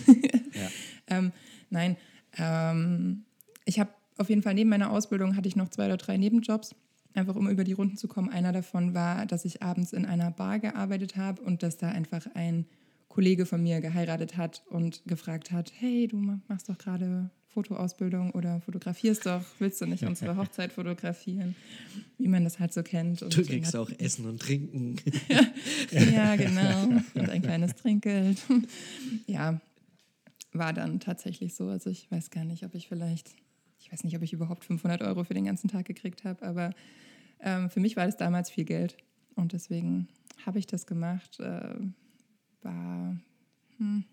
[0.54, 0.70] Ja.
[1.18, 1.32] ähm,
[1.70, 1.98] nein,
[2.38, 3.26] ähm,
[3.66, 6.76] ich habe auf jeden Fall neben meiner Ausbildung hatte ich noch zwei oder drei Nebenjobs,
[7.14, 8.30] einfach um über die Runden zu kommen.
[8.30, 12.26] Einer davon war, dass ich abends in einer Bar gearbeitet habe und dass da einfach
[12.36, 12.66] ein
[13.08, 18.32] Kollege von mir geheiratet hat und gefragt hat, hey, du ma- machst doch gerade Fotoausbildung
[18.32, 21.54] oder fotografierst doch, willst du nicht unsere Hochzeit fotografieren?
[22.18, 23.22] Wie man das halt so kennt.
[23.22, 24.96] Und Du kriegst auch Essen und Trinken.
[26.14, 27.02] ja, genau.
[27.16, 28.38] Und ein kleines Trinkgeld.
[29.28, 29.60] Ja,
[30.54, 31.68] war dann tatsächlich so.
[31.68, 33.32] Also ich weiß gar nicht, ob ich vielleicht,
[33.92, 36.74] ich weiß nicht, ob ich überhaupt 500 Euro für den ganzen Tag gekriegt habe, aber
[37.42, 38.96] ähm, für mich war das damals viel Geld.
[39.36, 40.08] Und deswegen
[40.46, 41.40] habe ich das gemacht.
[41.42, 41.76] Äh,
[42.62, 43.18] war,
[43.78, 44.06] hm,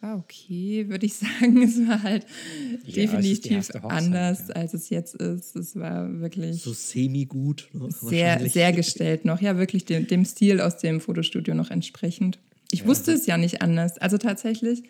[0.00, 1.62] war okay, würde ich sagen.
[1.62, 2.26] Es war halt
[2.84, 4.54] Ja, definitiv anders, ja.
[4.56, 5.56] als es jetzt ist.
[5.56, 7.70] Es war wirklich so semi-gut.
[7.72, 7.88] Ne?
[7.90, 9.40] sehr, sehr gestellt noch.
[9.40, 12.38] Ja, wirklich dem, dem Stil aus dem Fotostudio noch entsprechend.
[12.70, 13.96] Ich wusste es ja nicht anders.
[13.96, 14.82] Also tatsächlich,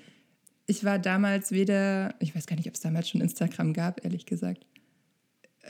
[0.66, 4.26] ich war damals weder, ich weiß gar nicht, ob es damals schon Instagram gab, ehrlich
[4.26, 4.66] gesagt.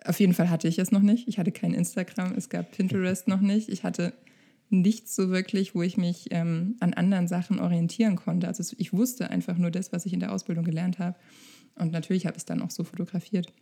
[0.05, 1.29] auf jeden Fall hatte ich es noch nicht.
[1.29, 3.69] Ich hatte kein Instagram, es gab Pinterest noch nicht.
[3.69, 4.13] Ich hatte
[4.71, 8.49] nichts so wirklich, wo ich mich ähm, an anderen Sachen orientieren konnte.
[8.49, 11.17] Also ich wusste einfach nur das, was ich in der Ausbildung gelernt habe.
[11.77, 13.53] Und natürlich habe ich es dann auch so fotografiert.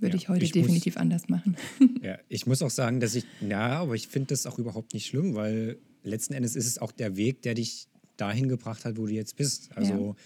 [0.00, 1.56] Würde Ja, ich heute ich muss- definitiv anders machen.
[2.02, 5.06] Ja, ich muss auch sagen, dass ich, ja, aber ich finde das auch überhaupt nicht
[5.06, 7.86] schlimm, weil letzten Endes ist es auch der Weg, der dich
[8.18, 9.70] dahin gebracht hat, wo du jetzt bist.
[9.76, 10.16] Also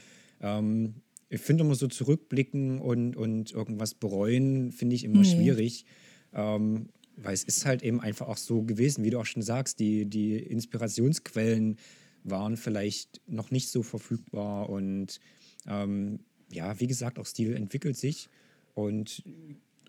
[0.41, 0.95] ähm,
[1.31, 5.25] ich finde immer so zurückblicken und, und irgendwas bereuen, finde ich immer Nee.
[5.35, 5.85] schwierig.
[6.33, 9.81] Ähm, weil es ist halt eben einfach auch so gewesen, wie du auch schon sagst,
[9.81, 11.77] die, die Inspirationsquellen
[12.25, 15.19] waren vielleicht noch nicht so verfügbar und
[15.67, 16.21] ähm,
[16.53, 18.29] ja, wie gesagt, auch Stil entwickelt sich
[18.75, 19.23] und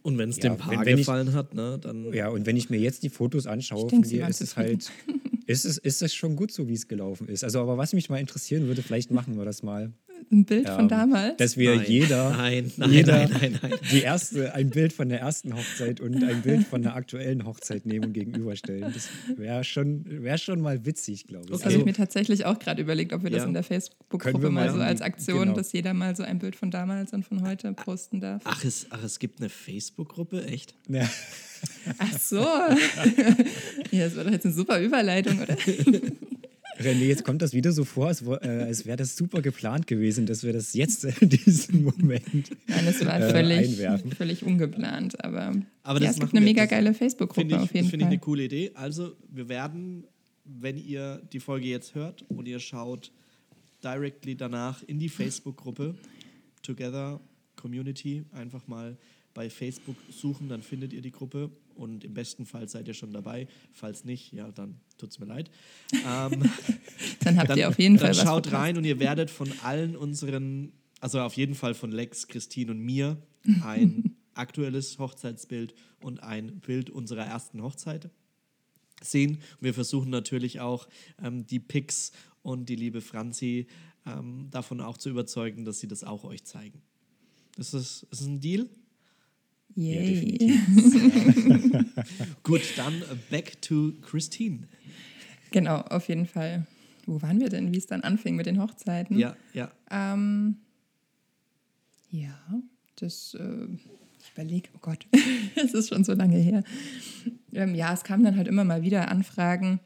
[0.04, 2.12] Und wenn es Ja, dem wenn- Paar wenn ich- gefallen hat, ne, dann.
[2.14, 4.92] ja, und wenn ich mir jetzt die Fotos anschaue Ich von dir, ist es halt,
[5.46, 7.44] ist es, ist es schon gut so, wie es gelaufen ist.
[7.44, 9.92] Also, aber was mich mal interessieren würde, vielleicht machen wir das mal,
[10.32, 11.38] Ein Bild von ähm, damals.
[11.38, 13.72] dass wir Nein, jeder, nein, nein, jeder nein, nein, nein.
[13.92, 17.86] die erste, ein Bild von der ersten Hochzeit und ein Bild von der aktuellen Hochzeit
[17.86, 18.92] nehmen und gegenüberstellen.
[18.94, 21.52] Das wäre schon, wär schon mal witzig, glaube ich.
[21.52, 21.70] Das Okay.
[21.72, 23.46] habe ich mir tatsächlich auch gerade überlegt, ob wir das Ja.
[23.48, 24.78] in der Können Facebook-Gruppe wir mal machen.
[24.78, 25.54] so als Aktion, Genau.
[25.56, 28.42] dass jeder mal so ein Bild von damals und von heute posten darf.
[28.46, 30.76] Ach es, ach, es gibt eine Facebook-Gruppe, echt?
[30.88, 31.10] Ja.
[31.98, 32.38] Ach so.
[33.92, 35.58] ja, das war doch jetzt eine super Überleitung, oder?
[36.80, 40.26] René, jetzt kommt das wieder so vor, als, äh, als wäre das super geplant gewesen,
[40.26, 44.12] dass wir das jetzt in diesem Moment Nein, das war äh, völlig, einwerfen.
[44.12, 45.24] völlig ungeplant.
[45.24, 47.86] Aber, Aber ja, das es gibt eine mega das geile Facebook-Gruppe auf jeden das finde
[47.86, 48.08] ich Fall.
[48.08, 48.72] eine coole Idee.
[48.76, 50.06] Also, wir werden,
[50.46, 53.12] wenn ihr die Folge jetzt hört und ihr schaut
[53.84, 55.96] directly danach in die Facebook-Gruppe
[56.62, 57.20] Together
[57.56, 58.98] Community, einfach mal
[59.34, 63.14] bei Facebook suchen, dann findet ihr die Gruppe und im besten Fall seid ihr schon
[63.14, 63.48] dabei.
[63.72, 65.50] Falls nicht, ja, dann tut es mir leid.
[65.94, 66.50] Ähm,
[67.24, 68.24] Dann habt dann, ihr auf jeden dann Fall was.
[68.24, 72.72] schaut rein und ihr werdet von allen unseren, also auf jeden Fall von Lex, Christine
[72.72, 73.18] und mir,
[73.64, 78.10] ein aktuelles Hochzeitsbild und ein Bild unserer ersten Hochzeit
[79.02, 79.36] sehen.
[79.36, 80.88] Und wir versuchen natürlich auch
[81.22, 82.12] ähm, die Pics
[82.42, 83.68] und die liebe Franzi
[84.06, 86.82] ähm, davon auch zu überzeugen, dass sie das auch euch zeigen.
[87.58, 88.70] Ist das, ist ein Deal?
[89.76, 90.60] Yay.
[92.44, 94.68] Gut, dann back to Christine.
[95.52, 96.66] genau, auf jeden Fall.
[97.06, 99.18] Wo waren wir denn, wie es dann anfing mit den Hochzeiten?
[99.18, 99.72] Ja, ja.
[99.90, 100.58] Ähm,
[102.12, 102.38] ja,
[102.96, 103.68] das, äh,
[104.20, 105.08] ich überlege, oh Gott,
[105.56, 106.64] es ist schon so lange her.
[107.54, 109.80] Ähm, ja, es kamen dann halt immer mal wieder Anfragen,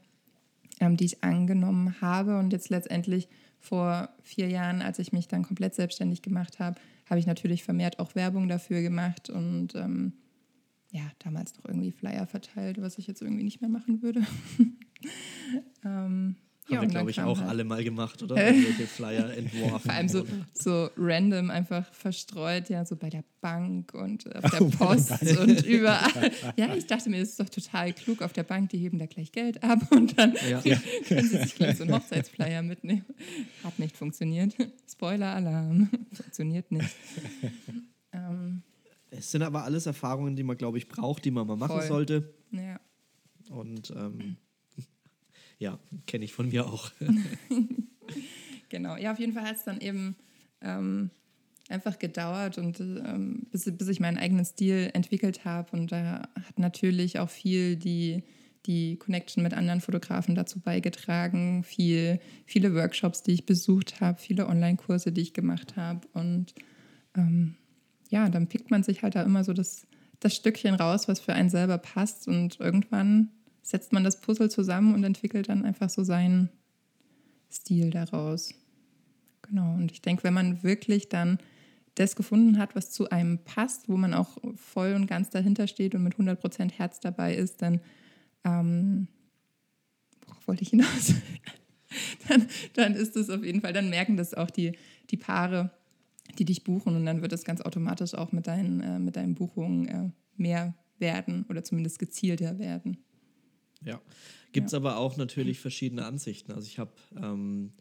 [0.80, 2.40] ähm, die ich angenommen habe.
[2.40, 3.28] Und jetzt letztendlich
[3.60, 8.00] vor vier Jahren, als ich mich dann komplett selbstständig gemacht habe, habe ich natürlich vermehrt
[8.00, 10.14] auch Werbung dafür gemacht und ähm,
[10.92, 14.22] ja, damals noch irgendwie Flyer verteilt, was ich jetzt irgendwie nicht mehr machen würde.
[15.86, 16.36] ähm,
[16.70, 18.36] Haben wir, glaube ich, auch halt- alle mal gemacht, oder?
[18.48, 19.80] Irgendwelche Flyer entworfen.
[19.82, 24.62] vor allem so, so random einfach verstreut, ja, so bei der Bank und auf der
[24.62, 26.32] Oh, Post und überall.
[26.56, 29.06] Ja, ich dachte mir, das ist doch total klug auf der Bank, die heben da
[29.08, 30.62] gleich Geld ab und dann Ja.
[31.08, 33.06] können sie sich gleich so einen Hochzeitsflyer mitnehmen.
[33.64, 34.56] Hat nicht funktioniert.
[34.90, 35.90] Spoiler-Alarm.
[36.14, 36.96] Funktioniert nicht.
[38.12, 38.62] Ähm,
[39.12, 41.88] Es sind aber alles Erfahrungen, die man, glaube ich, braucht, die man mal machen Voll.
[41.88, 42.34] sollte.
[42.52, 42.80] ja.
[43.50, 44.38] Und ähm,
[45.64, 46.92] ja, kenne ich von mir auch.
[48.74, 50.16] Genau, ja, auf jeden Fall hat es dann eben
[50.60, 51.12] ähm,
[51.70, 55.78] einfach gedauert und ähm, bis, bis ich meinen eigenen Stil entwickelt habe.
[55.78, 58.24] Und da hat natürlich auch viel die,
[58.66, 64.48] die Connection mit anderen Fotografen dazu beigetragen, viel, viele Workshops, die ich besucht habe, viele
[64.48, 66.08] Online-Kurse, die ich gemacht habe.
[66.14, 66.56] Und
[67.16, 67.54] ähm,
[68.10, 69.86] ja, dann pickt man sich halt da immer so das,
[70.20, 72.28] das Stückchen raus, was für einen selber passt.
[72.28, 73.30] Und irgendwann
[73.64, 76.50] setzt man das Puzzle zusammen und entwickelt dann einfach so seinen
[77.52, 78.54] Stil daraus.
[79.42, 81.40] Genau, und ich denke, wenn man wirklich dann
[81.96, 85.96] das gefunden hat, was zu einem passt, wo man auch voll und ganz dahinter steht
[85.96, 87.80] und mit 100% Herz dabei ist, dann,
[88.44, 89.08] ähm,
[90.26, 91.14] worauf wollte ich hinaus?
[92.28, 94.74] dann, dann ist es auf jeden Fall, dann merken das auch die,
[95.12, 95.72] die Paare,
[96.40, 99.36] die dich buchen und dann wird es ganz automatisch auch mit deinen, äh, mit deinen
[99.36, 102.98] Buchungen äh, mehr werden oder zumindest gezielter werden.
[103.86, 104.02] Ja.
[104.52, 106.52] Gibt es aber auch natürlich verschiedene Ansichten.
[106.52, 107.72] Also ich habe ähm,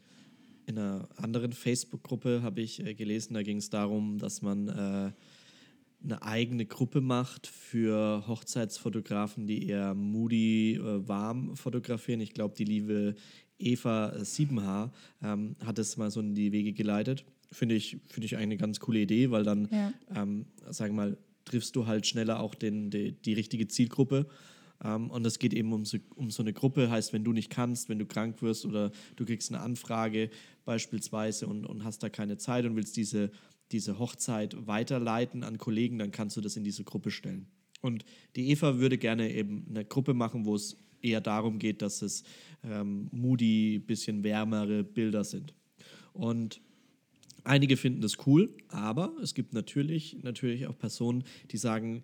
[0.65, 5.11] in einer anderen Facebook-Gruppe habe ich äh, gelesen, da ging es darum, dass man äh,
[6.03, 12.21] eine eigene Gruppe macht für Hochzeitsfotografen, die eher moody, äh, warm fotografieren.
[12.21, 13.15] Ich glaube, die liebe
[13.59, 14.91] Eva Siebenhaar
[15.21, 17.23] ähm, hat es mal so in die Wege geleitet.
[17.51, 19.93] Finde ich, finde ich eigentlich eine ganz coole Idee, weil dann, Ja.
[20.15, 24.27] ähm, sagen wir mal, triffst du halt schneller auch den, die, die richtige Zielgruppe.
[24.83, 27.49] Ähm, und es geht eben um so, um so eine Gruppe, heißt, wenn du nicht
[27.49, 30.29] kannst, wenn du krank wirst oder du kriegst eine Anfrage
[30.65, 33.31] beispielsweise und, und hast da keine Zeit und willst diese,
[33.71, 37.47] diese Hochzeit weiterleiten an Kollegen, dann kannst du das in diese Gruppe stellen.
[37.81, 38.05] Und
[38.35, 42.23] die Eva würde gerne eben eine Gruppe machen, wo es eher darum geht, dass es
[42.63, 45.53] ähm, moody, bisschen wärmere Bilder sind.
[46.13, 46.61] Und
[47.43, 52.03] einige finden das cool, aber es gibt natürlich, natürlich auch Personen, die sagen,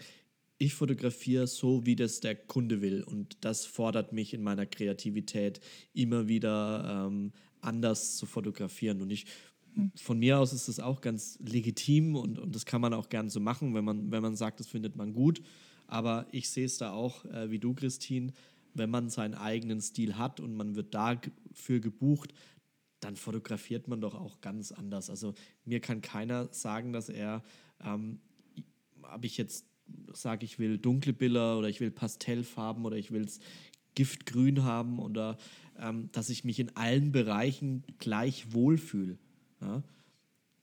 [0.59, 3.01] ich fotografiere so, wie das der Kunde will.
[3.01, 5.61] Und das fordert mich in meiner Kreativität
[5.93, 7.31] immer wieder ähm,
[7.61, 9.01] anders zu fotografieren.
[9.01, 9.25] Und ich,
[9.95, 13.29] von mir aus ist das auch ganz legitim und, und das kann man auch gern
[13.29, 15.41] so machen, wenn man, wenn man sagt, das findet man gut.
[15.87, 18.33] Aber ich sehe es da auch, äh, wie du, Christine,
[18.73, 22.33] wenn man seinen eigenen Stil hat und man wird dafür gebucht,
[22.99, 25.09] dann fotografiert man doch auch ganz anders.
[25.09, 27.43] Also mir kann keiner sagen, dass er,
[27.81, 28.19] ähm,
[29.03, 29.68] habe ich jetzt
[30.13, 33.39] sage, ich will dunkle Bilder oder ich will Pastellfarben oder ich will es
[33.95, 35.37] Giftgrün haben oder
[35.79, 39.17] ähm, dass ich mich in allen Bereichen gleich wohlfühle.
[39.61, 39.83] Ja?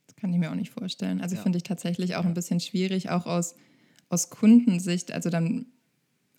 [0.06, 1.20] Das kann ich mir auch nicht vorstellen.
[1.20, 1.42] Also ja.
[1.42, 2.28] finde ich tatsächlich auch ja.
[2.28, 3.54] ein bisschen schwierig, auch aus,
[4.08, 5.12] aus Kundensicht.
[5.12, 5.66] Also dann,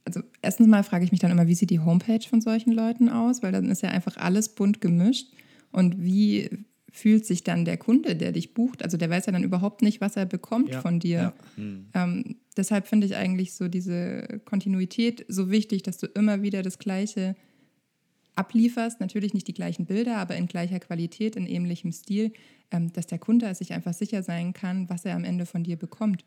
[0.05, 3.09] also erstens mal frage ich mich dann immer, wie sieht die Homepage von solchen Leuten
[3.09, 5.27] aus, weil dann ist ja einfach alles bunt gemischt.
[5.71, 6.49] Und wie
[6.91, 8.83] fühlt sich dann der Kunde, der dich bucht?
[8.83, 11.17] Also der weiß ja dann überhaupt nicht, was er bekommt ja, von dir.
[11.19, 11.33] Ja.
[11.55, 11.89] Hm.
[11.93, 16.79] Ähm, deshalb finde ich eigentlich so diese Kontinuität so wichtig, dass du immer wieder das
[16.79, 17.35] Gleiche
[18.35, 18.99] ablieferst.
[18.99, 22.33] Natürlich nicht die gleichen Bilder, aber in gleicher Qualität, in ähnlichem Stil,
[22.71, 25.77] ähm, dass der Kunde sich einfach sicher sein kann, was er am Ende von dir
[25.77, 26.23] bekommt.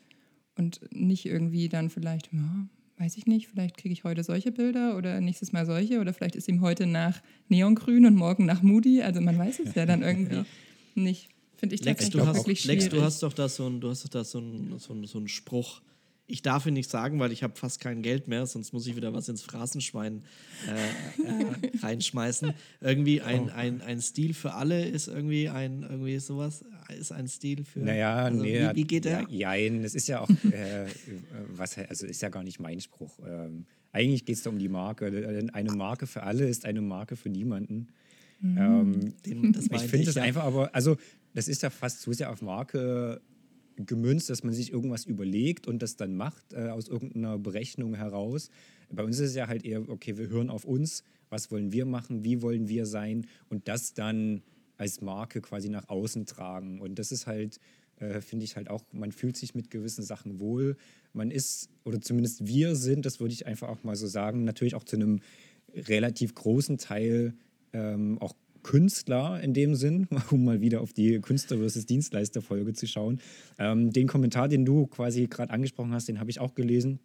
[0.56, 2.66] Und nicht irgendwie dann vielleicht, ja,
[2.98, 6.36] weiß ich nicht, vielleicht kriege ich heute solche Bilder oder nächstes Mal solche oder vielleicht
[6.36, 9.02] ist ihm heute nach Neongrün und morgen nach Moody.
[9.02, 10.46] Also man weiß es ja dann irgendwie ja.
[10.94, 11.28] nicht.
[11.56, 12.84] Finde ich Lex, du hast, wirklich schwierig.
[12.84, 15.28] Lex, du hast doch da so einen, du hast doch da so einen, so einen
[15.28, 15.82] Spruch,
[16.30, 18.96] ich darf ihn nicht sagen, weil ich habe fast kein Geld mehr, sonst muss ich
[18.96, 20.22] wieder was ins Phrasenschwein
[20.68, 20.72] äh,
[21.22, 22.54] äh, reinschmeißen.
[22.80, 23.52] Irgendwie ein, oh.
[23.54, 26.64] ein, ein Stil für alle ist irgendwie ein irgendwie sowas
[26.98, 27.80] ist ein Stil für.
[27.80, 29.26] Naja, also nee, wie, wie, geht der?
[29.28, 30.86] Ja, ja, es ist ja auch äh,
[31.54, 33.18] was also ist ja gar nicht mein Spruch.
[33.26, 35.50] Ähm, eigentlich geht es da um die Marke.
[35.52, 37.88] Eine Marke für alle ist eine Marke für niemanden.
[38.40, 38.58] Mhm.
[38.58, 40.22] Ähm, Den, ich finde es ja.
[40.22, 40.96] einfach, aber also
[41.34, 43.20] das ist ja fast zu sehr auf Marke
[43.86, 48.50] gemünzt, dass man sich irgendwas überlegt und das dann macht äh, aus irgendeiner Berechnung heraus.
[48.90, 51.86] Bei uns ist es ja halt eher, okay, wir hören auf uns, was wollen wir
[51.86, 54.42] machen, wie wollen wir sein und das dann
[54.76, 56.80] als Marke quasi nach außen tragen.
[56.80, 57.60] Und das ist halt,
[57.96, 60.76] äh, finde ich halt auch, man fühlt sich mit gewissen Sachen wohl.
[61.12, 64.74] Man ist, oder zumindest wir sind, das würde ich einfach auch mal so sagen, natürlich
[64.74, 65.20] auch zu einem
[65.74, 67.34] relativ großen Teil
[67.72, 72.86] ähm, auch Künstler in dem Sinn, um mal wieder auf die Künstler versus Dienstleister-Folge zu
[72.86, 73.20] schauen.
[73.58, 77.00] Ähm, den Kommentar, den du quasi gerade angesprochen hast, den habe ich auch gelesen.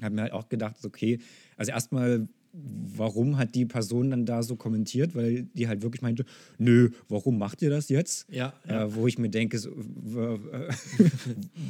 [0.00, 1.18] Habe mir halt auch gedacht, okay,
[1.56, 6.24] also erstmal warum hat die Person dann da so kommentiert, weil die halt wirklich meinte,
[6.58, 8.26] nö, warum macht ihr das jetzt?
[8.30, 8.52] Ja.
[8.68, 8.84] ja.
[8.84, 9.70] Äh, wo ich mir denke, so,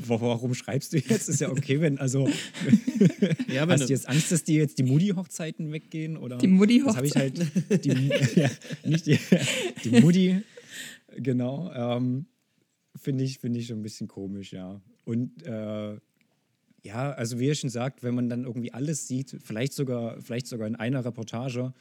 [0.06, 1.28] warum schreibst du jetzt?
[1.28, 2.28] Ist ja okay, wenn, also
[3.48, 6.16] ja, wenn hast du jetzt Angst, dass dir jetzt die Moody-Hochzeiten weggehen?
[6.16, 6.38] Oder?
[6.38, 6.96] Die Moody-Hochzeiten?
[6.96, 8.50] habe ich halt, die, ja,
[8.84, 9.18] nicht die,
[9.84, 10.40] die Moody,
[11.16, 12.26] genau, ähm,
[12.96, 14.80] finde ich, find ich schon ein bisschen komisch, ja.
[15.04, 15.96] Und äh,
[16.82, 20.46] ja, also wie ihr schon sagt, wenn man dann irgendwie alles sieht, vielleicht sogar, vielleicht
[20.46, 21.72] sogar in einer Reportage,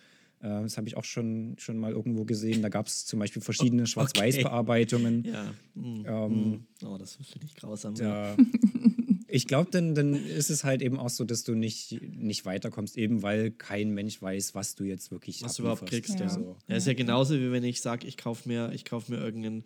[0.42, 3.42] äh, das habe ich auch schon, schon mal irgendwo gesehen, da gab es zum Beispiel
[3.42, 5.26] verschiedene Schwarz-Weiß-Bearbeitungen.
[5.26, 5.54] Ja.
[5.76, 6.86] Mm, ähm, mm.
[6.86, 7.96] Oh, das finde ich grausam.
[7.96, 8.36] Da,
[9.28, 12.98] ich glaube, dann, dann ist es halt eben auch so, dass du nicht, nicht weiterkommst,
[12.98, 16.26] eben weil kein Mensch weiß, was du jetzt wirklich Was du überhaupt kriegst, ja.
[16.26, 16.30] ja.
[16.30, 16.56] So.
[16.68, 16.76] ja.
[16.76, 19.64] ist ja genauso, wie wenn ich sage, ich kaufe mir, kauf mir irgendeinen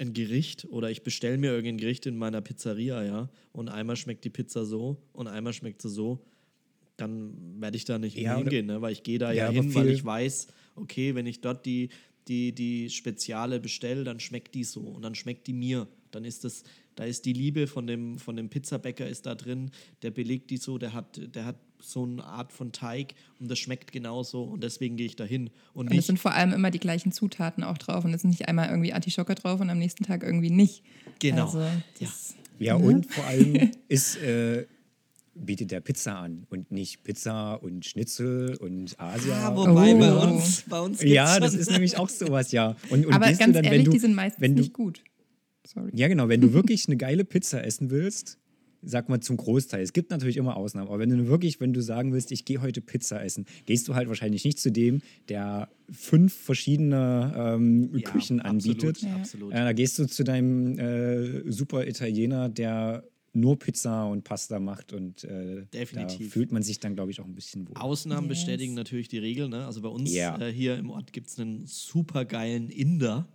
[0.00, 4.24] ein Gericht oder ich bestelle mir irgendein Gericht in meiner Pizzeria, ja, und einmal schmeckt
[4.24, 6.24] die Pizza so und einmal schmeckt sie so,
[6.96, 8.80] dann werde ich da nicht ja, hingehen, ne?
[8.80, 11.90] weil ich gehe da ja, ja hin, weil ich weiß, okay, wenn ich dort die,
[12.28, 15.86] die, die Speziale bestelle, dann schmeckt die so und dann schmeckt die mir.
[16.10, 16.64] Dann ist das,
[16.96, 19.70] da ist die Liebe von dem, von dem Pizzabäcker ist da drin,
[20.02, 23.58] der belegt die so, der hat, der hat so eine Art von Teig und das
[23.58, 25.50] schmeckt genauso und deswegen gehe ich dahin.
[25.72, 28.30] Und, und es sind vor allem immer die gleichen Zutaten auch drauf und es ist
[28.30, 30.82] nicht einmal irgendwie Artischocke drauf und am nächsten Tag irgendwie nicht.
[31.18, 31.46] Genau.
[31.46, 31.60] Also,
[31.98, 32.08] ja.
[32.58, 32.84] ja, ne?
[32.84, 34.66] und vor allem ist, äh,
[35.34, 39.48] bietet der Pizza an und nicht Pizza und Schnitzel und Asia.
[39.48, 39.98] Ah, wobei oh.
[39.98, 42.76] bei uns, bei uns Ja, das ist nämlich auch sowas, ja.
[42.90, 45.02] Und, und Aber ganz dann, ehrlich, du, die sind meistens du, nicht gut.
[45.66, 45.90] Sorry.
[45.94, 46.28] Ja, genau.
[46.28, 48.38] Wenn du wirklich eine geile Pizza essen willst,
[48.82, 49.82] sag mal zum Großteil.
[49.82, 52.60] Es gibt natürlich immer Ausnahmen, aber wenn du wirklich, wenn du sagen willst, ich gehe
[52.60, 58.10] heute Pizza essen, gehst du halt wahrscheinlich nicht zu dem, der fünf verschiedene ähm, ja,
[58.10, 58.96] Küchen anbietet.
[58.96, 59.16] Absolut, ja.
[59.16, 59.52] absolut.
[59.52, 64.92] Äh, da gehst du zu deinem äh, super Italiener, der nur Pizza und Pasta macht
[64.92, 66.26] und äh, Definitiv.
[66.26, 67.76] da fühlt man sich dann, glaube ich, auch ein bisschen wohl.
[67.76, 68.38] Ausnahmen yes.
[68.38, 69.48] bestätigen natürlich die Regel.
[69.48, 69.66] Ne?
[69.66, 70.40] Also bei uns yeah.
[70.40, 73.28] äh, hier im Ort gibt es einen super geilen Inder,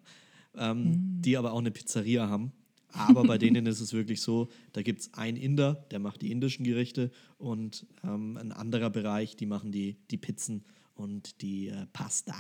[0.58, 1.22] ähm, mm.
[1.22, 2.51] die aber auch eine Pizzeria haben
[2.95, 6.32] Aber bei denen ist es wirklich so, da gibt es einen Inder, der macht die
[6.32, 10.64] indischen Gerichte und ähm, ein anderer Bereich, die machen die, die Pizzen
[10.95, 12.36] und die äh, Pasta.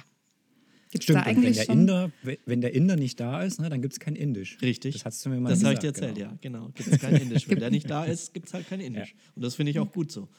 [0.91, 1.79] Gibt's Stimmt, wenn eigentlich der, schon?
[1.81, 2.11] Inder,
[2.45, 4.57] wenn der Inder nicht da ist, ne, dann gibt es kein Indisch.
[4.61, 4.93] Richtig.
[4.93, 6.29] Das hast du mir mal Das habe ich dir erzählt, genau.
[6.29, 6.69] ja, genau.
[6.73, 7.49] Gibt es kein Indisch.
[7.49, 9.13] Wenn der nicht da ist, gibt es halt kein Indisch.
[9.35, 10.29] Und das finde ich auch gut so.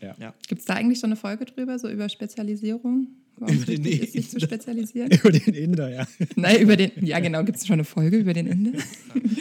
[0.00, 0.14] Ja.
[0.20, 0.34] Ja.
[0.46, 3.08] Gibt es da eigentlich schon eine Folge drüber, so über Spezialisierung?
[3.38, 4.46] Über den ist, sich zu Inder.
[4.46, 5.10] spezialisieren?
[5.10, 6.08] Über den Inder, ja.
[6.36, 6.90] Nein, über den.
[7.04, 7.44] Ja, genau.
[7.44, 8.78] Gibt es schon eine Folge über den Inder?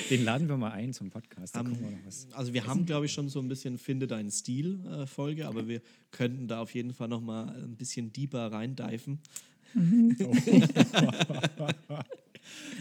[0.09, 1.55] Den laden wir mal ein zum Podcast.
[1.55, 2.27] Gucken wir noch was.
[2.33, 5.81] Also wir haben, glaube ich, schon so ein bisschen Finde deinen Stil-Folge, aber wir
[6.11, 9.17] könnten da auf jeden Fall noch mal ein bisschen deeper reindiven.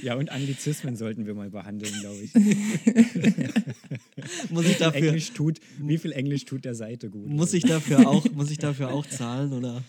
[0.03, 2.33] Ja, und Anglizismen sollten wir mal behandeln, glaube ich.
[4.51, 7.29] Muss ich dafür, Englisch tut, wie viel Englisch tut der Seite gut?
[7.29, 9.83] muss ich dafür, auch, muss ich dafür auch zahlen, oder?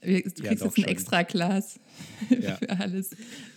[0.00, 0.84] Wir- Du Ja, kriegst jetzt ein schon.
[0.84, 1.80] extra Glas
[2.40, 2.56] Ja.
[2.56, 3.10] für alles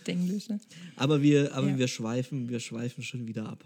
[0.06, 0.58] Denglische.
[0.96, 1.78] Aber wir, aber Ja.
[1.78, 3.64] wir schweifen, wir schweifen schon wieder ab.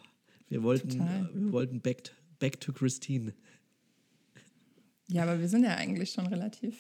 [0.49, 1.31] Wir wollten, Total.
[1.35, 3.33] wir wollten back, to- back to Christine.
[5.09, 6.75] Ja, aber wir sind ja eigentlich schon relativ.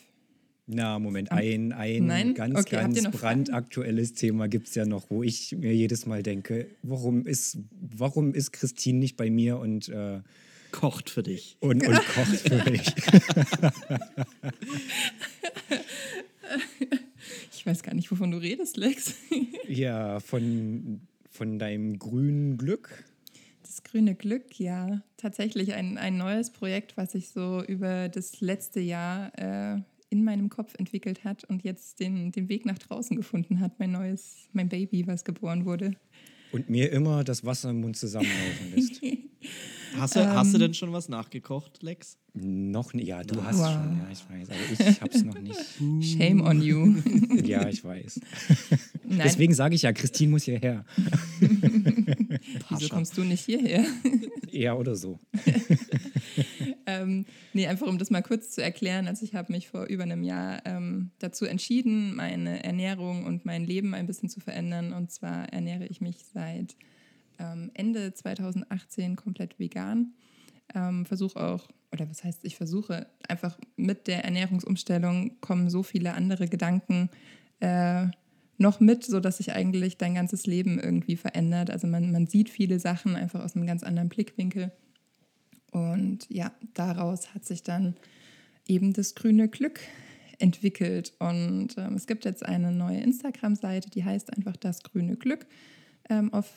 [0.69, 2.35] Na, Moment, ein, ein Nein?
[2.35, 3.45] ganz, Okay, ganz noch Fragen?
[3.45, 8.35] brandaktuelles Thema gibt es ja noch, wo ich mir jedes Mal denke, warum ist, warum
[8.35, 10.23] ist Christine nicht bei mir und, äh,
[10.73, 11.57] Kocht für dich.
[11.61, 12.83] und, und kocht für mich?
[17.53, 19.15] Ich weiß gar nicht, wovon du redest, Lex.
[19.69, 21.01] ja, von,
[21.31, 23.05] von deinem grünen Glück.
[23.63, 25.03] Das grüne Glück, ja.
[25.17, 30.49] Tatsächlich ein, ein neues Projekt, was sich so über das letzte Jahr äh, in meinem
[30.49, 33.79] Kopf entwickelt hat und jetzt den, den Weg nach draußen gefunden hat.
[33.79, 35.93] Mein neues, mein Baby, was geboren wurde.
[36.53, 39.03] Und mir immer das Wasser im Mund zusammenlaufen lässt.
[39.95, 42.19] Hast du, hast du denn schon was nachgekocht, Lex?
[42.39, 43.73] noch nicht, ja, du hast Wow.
[43.73, 44.59] schon, ja, ich weiß, aber
[44.91, 45.59] ich hab's noch nicht.
[46.19, 46.95] Shame on you.
[47.47, 48.21] Ja, ich weiß.
[49.05, 50.85] Nein, Deswegen sage ich ja, Christine muss hierher.
[52.69, 53.85] wieso kommst du nicht hierher?
[54.51, 55.19] Ja, oder so.
[56.87, 59.07] Ähm, nee, einfach um das mal kurz zu erklären.
[59.07, 63.65] Also ich habe mich vor über einem Jahr ähm, dazu entschieden, meine Ernährung und mein
[63.65, 64.93] Leben ein bisschen zu verändern.
[64.93, 66.77] Und zwar ernähre ich mich seit
[67.39, 70.15] ähm, Ende 2018 komplett vegan.
[70.75, 76.15] Ähm, versuche auch, oder was heißt, ich versuche einfach mit der Ernährungsumstellung kommen so viele
[76.15, 77.11] andere Gedanken
[77.61, 78.07] äh,
[78.59, 81.71] noch mit, sodass sich eigentlich dein ganzes Leben irgendwie verändert.
[81.71, 84.73] Also man, man sieht viele Sachen einfach aus einem ganz anderen Blickwinkel.
[85.71, 87.97] Und ja, daraus hat sich dann
[88.67, 89.81] eben das grüne Glück
[90.39, 91.13] entwickelt.
[91.19, 95.47] Und ähm, es gibt jetzt eine neue Instagram-Seite, die heißt einfach das grüne Glück
[96.09, 96.51] ähm, auf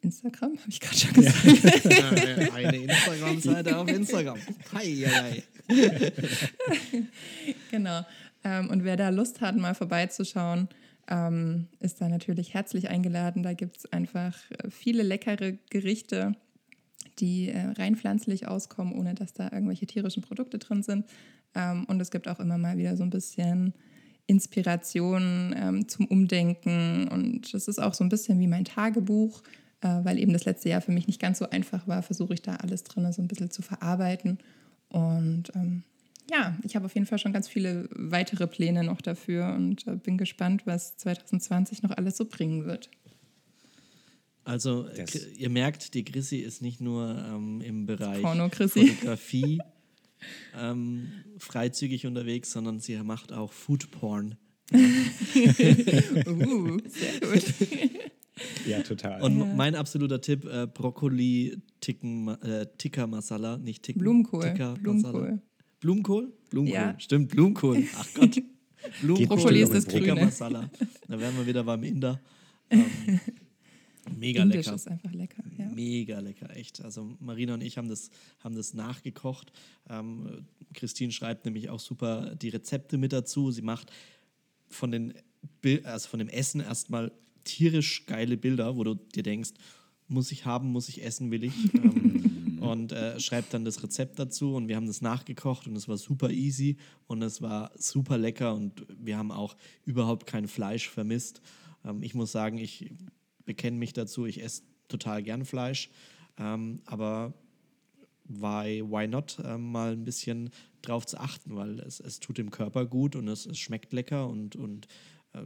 [0.00, 2.54] Instagram, habe ich gerade schon gesagt.
[2.54, 4.38] Eine Instagram-Seite auf Instagram.
[4.72, 5.42] Hi, hi,
[7.70, 8.06] genau.
[8.44, 10.68] Ähm, und wer da Lust hat, mal vorbeizuschauen,
[11.08, 13.42] ähm, ist da natürlich herzlich eingeladen.
[13.42, 16.36] Da gibt es einfach äh, viele leckere Gerichte,
[17.18, 21.06] die äh, rein pflanzlich auskommen, ohne dass da irgendwelche tierischen Produkte drin sind.
[21.54, 23.74] Ähm, und es gibt auch immer mal wieder so ein bisschen
[24.26, 27.08] Inspiration ähm, zum Umdenken.
[27.08, 29.42] Und das ist auch so ein bisschen wie mein Tagebuch,
[29.86, 32.56] weil eben das letzte Jahr für mich nicht ganz so einfach war, versuche ich da
[32.56, 34.38] alles drin so ein bisschen zu verarbeiten.
[34.88, 35.82] Und ähm,
[36.30, 39.96] ja, ich habe auf jeden Fall schon ganz viele weitere Pläne noch dafür und äh,
[39.96, 42.90] bin gespannt, was 2020 noch alles so bringen wird.
[44.44, 48.88] Also, äh, Das- ihr merkt, die Chrissy ist nicht nur ähm, im Bereich Porno-Chrissy.
[48.88, 49.58] Fotografie
[50.58, 54.36] ähm, freizügig unterwegs, sondern sie macht auch Foodporn.
[56.26, 57.44] Uh, sehr gut.
[58.66, 59.22] Ja, total.
[59.22, 59.44] Und Ja.
[59.54, 64.00] mein absoluter Tipp: äh, Brokkoli Ticken, äh, Tikka Masala, nicht Ticken.
[64.00, 64.42] Blumenkohl.
[64.42, 65.12] Tikka Blumenkohl.
[65.12, 65.42] Masala.
[65.80, 66.32] Blumenkohl?
[66.50, 66.74] Blumenkohl.
[66.74, 66.98] Ja.
[66.98, 67.84] Stimmt, Blumenkohl.
[67.96, 68.36] Ach Gott.
[69.02, 69.36] Blumenkohl.
[69.36, 70.14] Brokkoli ist das Tikka.
[70.14, 70.70] Masala.
[71.06, 72.20] Da wären wir wieder beim Inder.
[72.70, 72.84] Ähm,
[74.18, 74.74] mega Indisch lecker.
[74.74, 75.42] ist einfach lecker.
[75.58, 75.68] Ja.
[75.68, 76.82] Mega lecker, echt.
[76.84, 78.10] Also Marina und ich haben das,
[78.40, 79.52] haben das nachgekocht.
[79.88, 83.50] Ähm, Christine schreibt nämlich auch super die Rezepte mit dazu.
[83.50, 83.90] Sie macht
[84.68, 85.14] von, den,
[85.84, 87.12] also von dem Essen erstmal
[87.44, 89.50] tierisch geile Bilder, wo du dir denkst,
[90.08, 91.54] muss ich haben, muss ich essen, will ich.
[91.74, 95.88] ähm, und äh, schreibt dann das Rezept dazu und wir haben das nachgekocht und es
[95.88, 96.76] war super easy
[97.06, 101.40] und es war super lecker und wir haben auch überhaupt kein Fleisch vermisst.
[101.84, 102.90] Ähm, ich muss sagen, ich
[103.44, 105.90] bekenne mich dazu, ich esse total gern Fleisch,
[106.36, 107.32] ähm, aber
[108.24, 110.50] why, why not ähm, mal ein bisschen
[110.82, 114.28] drauf zu achten, weil es, es tut dem Körper gut und es, es schmeckt lecker
[114.28, 114.88] und, und äh,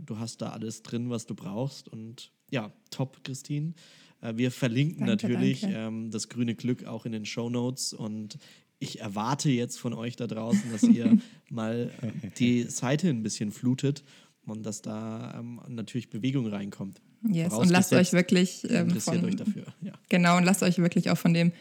[0.01, 1.89] du hast da alles drin, was du brauchst.
[1.89, 3.75] Und ja, top, Christine.
[4.21, 5.77] Äh, wir verlinken Danke, natürlich danke.
[5.77, 8.39] Ähm, das grüne Glück auch in den Show Notes und
[8.79, 11.19] ich erwarte jetzt von euch da draußen, dass ihr
[11.51, 14.03] mal äh, die Seite ein bisschen flutet
[14.45, 17.01] und dass da ähm, natürlich Bewegung reinkommt.
[17.29, 17.53] Yes.
[17.53, 19.67] Und lasst euch wirklich ähm, interessiert von, euch dafür.
[19.83, 19.93] Ja.
[20.09, 21.53] Genau, und lasst euch wirklich auch von dem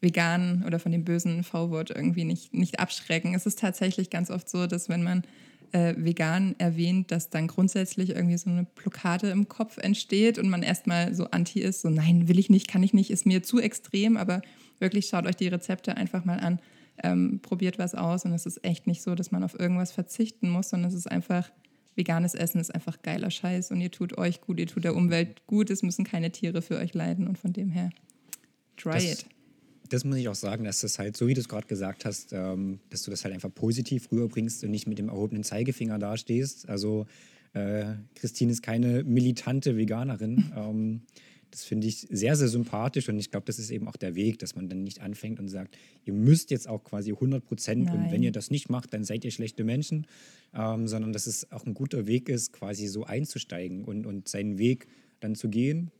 [0.00, 3.34] veganen oder von dem bösen V-Wort irgendwie nicht, nicht abschrecken.
[3.34, 5.22] Es ist tatsächlich ganz oft so, dass wenn man
[5.76, 10.62] äh, vegan erwähnt, dass dann grundsätzlich irgendwie so eine Blockade im Kopf entsteht und man
[10.62, 13.60] erstmal so anti ist, so nein, will ich nicht, kann ich nicht, ist mir zu
[13.60, 14.40] extrem, aber
[14.78, 16.60] wirklich schaut euch die Rezepte einfach mal an,
[17.02, 20.48] ähm, probiert was aus und es ist echt nicht so, dass man auf irgendwas verzichten
[20.48, 21.50] muss, sondern es ist einfach,
[21.94, 25.46] veganes Essen ist einfach geiler Scheiß und ihr tut euch gut, ihr tut der Umwelt
[25.46, 27.90] gut, es müssen keine Tiere für euch leiden und von dem her,
[28.78, 29.26] try Das- it.
[29.88, 32.32] Das muss ich auch sagen, dass das halt, so wie du es gerade gesagt hast,
[32.32, 36.68] ähm, dass du das halt einfach positiv rüberbringst und nicht mit dem erhobenen Zeigefinger dastehst.
[36.68, 37.06] Also
[37.52, 40.52] äh, Christine ist keine militante Veganerin.
[40.56, 41.02] ähm,
[41.50, 44.38] das finde ich sehr, sehr sympathisch und ich glaube, das ist eben auch der Weg,
[44.40, 48.10] dass man dann nicht anfängt und sagt, ihr müsst jetzt auch quasi 100 Prozent und
[48.10, 50.06] wenn ihr das nicht macht, dann seid ihr schlechte Menschen,
[50.54, 54.58] ähm, sondern dass es auch ein guter Weg ist, quasi so einzusteigen und, und seinen
[54.58, 54.88] Weg
[55.20, 55.92] dann zu gehen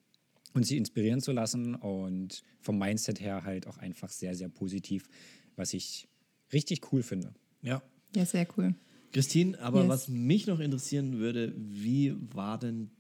[0.56, 5.08] und sich inspirieren zu lassen und vom Mindset her halt auch einfach sehr, sehr positiv,
[5.54, 6.08] was ich
[6.52, 7.32] richtig cool finde.
[7.62, 7.82] ja.
[8.14, 8.74] Ja, sehr cool.
[9.12, 9.88] Christine, aber Yes.
[9.88, 12.90] was mich noch interessieren würde, wie war denn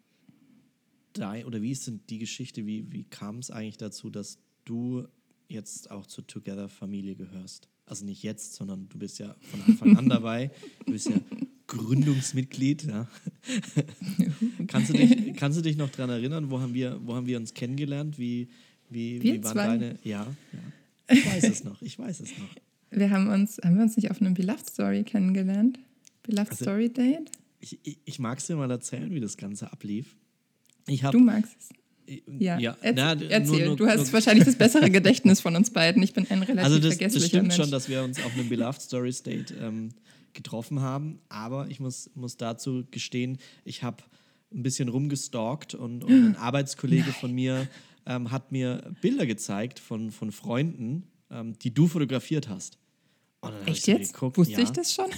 [1.14, 5.06] dein, oder wie ist denn die Geschichte, wie, wie kam es eigentlich dazu, dass du
[5.48, 7.68] jetzt auch zur Together-Familie gehörst?
[7.86, 10.50] Also nicht jetzt, sondern du bist ja von Anfang an dabei.
[10.84, 11.16] Du bist ja
[11.76, 12.84] Gründungsmitglied.
[12.84, 13.06] Ja.
[14.68, 17.36] kannst, du dich, kannst du dich noch daran erinnern, wo haben wir, wo haben wir
[17.38, 18.18] uns kennengelernt?
[18.18, 18.48] Wie,
[18.90, 19.66] wie, Wir wie waren zwei?
[19.66, 19.98] deine.
[20.04, 21.14] Ja, ja.
[21.14, 22.48] Ich weiß es noch, ich weiß es noch.
[22.90, 25.78] Wir haben uns, haben wir uns nicht auf einem Beloved Story kennengelernt?
[26.22, 27.30] Beloved Also- Story Date?
[27.60, 30.14] Ich, ich, ich mag es dir mal erzählen, wie das Ganze ablief.
[30.86, 31.68] Ich hab, Du magst es.
[32.38, 32.76] Ja, Ja, ja.
[32.82, 33.56] Erz Na, erzähl.
[33.58, 36.02] nur- nur- du hast nur- wahrscheinlich das bessere Gedächtnis von uns beiden.
[36.02, 37.56] Ich bin ein relativ Also das, das vergesslicher stimmt Mensch.
[37.56, 39.88] schon, dass wir uns auf einem Beloved Story State ähm,
[40.36, 44.04] getroffen haben, aber ich muss, muss dazu gestehen, ich habe
[44.54, 47.68] ein bisschen rumgestalkt und, und ein Arbeitskollege von mir
[48.06, 52.78] ähm, hat mir Bilder gezeigt von, von Freunden, ähm, die du fotografiert hast.
[53.62, 54.12] Ich Echt jetzt?
[54.14, 55.10] geguckt, Wusste ja, ich das schon?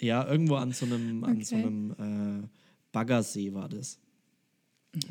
[0.00, 1.66] Ja, irgendwo an so einem, an so Okay.
[1.66, 2.48] einem äh,
[2.92, 3.98] Baggersee war das.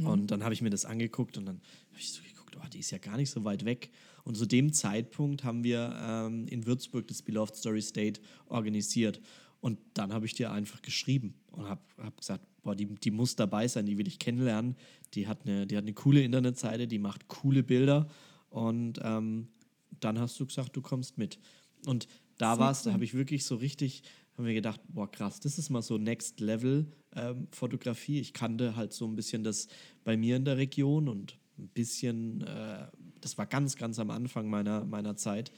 [0.03, 2.34] Und dann habe ich mir das angeguckt und dann habe ich so geguckt,
[2.65, 3.91] oh, die ist ja gar nicht so weit weg.
[4.23, 9.21] Und zu dem Zeitpunkt haben wir ähm, in Würzburg das Beloved Story State organisiert.
[9.61, 13.35] Und dann habe ich dir einfach geschrieben und habe hab gesagt, boah, die, die muss
[13.35, 14.75] dabei sein, die will ich kennenlernen.
[15.13, 18.07] Die hat eine, die hat eine coole Internetseite, die macht coole Bilder.
[18.49, 19.47] Und ähm,
[19.99, 21.39] dann hast du gesagt, du kommst mit.
[21.85, 22.07] Und
[22.37, 24.03] da war es, da habe ich wirklich so richtig,
[24.37, 28.19] haben wir gedacht, boah, krass, das ist mal so Next Level ähm, Fotografie.
[28.19, 29.67] Ich kannte halt so ein bisschen das
[30.03, 32.87] bei mir in der Region und ein bisschen, äh,
[33.21, 35.51] das war ganz, ganz am Anfang meiner, meiner Zeit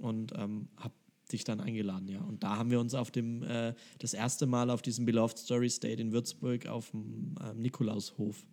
[0.00, 0.94] und ähm, habe
[1.32, 2.20] dich dann eingeladen, ja.
[2.20, 5.68] Und da haben wir uns auf dem, äh, das erste Mal auf diesem Beloved Story
[5.68, 8.46] State in Würzburg auf dem ähm, Nikolaushof.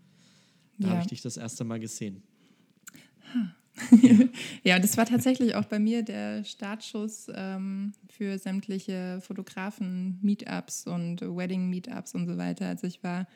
[0.77, 0.93] Da Ja.
[0.93, 2.21] habe ich dich das erste Mal gesehen.
[4.63, 12.15] Ja, das war tatsächlich auch bei mir der Startschuss ähm, für sämtliche Fotografen-Meetups und Wedding-Meetups
[12.15, 12.67] und so weiter.
[12.69, 13.27] Also ich war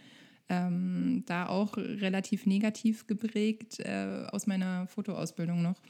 [0.49, 5.81] ähm, da auch relativ negativ geprägt äh, aus meiner Fotoausbildung noch.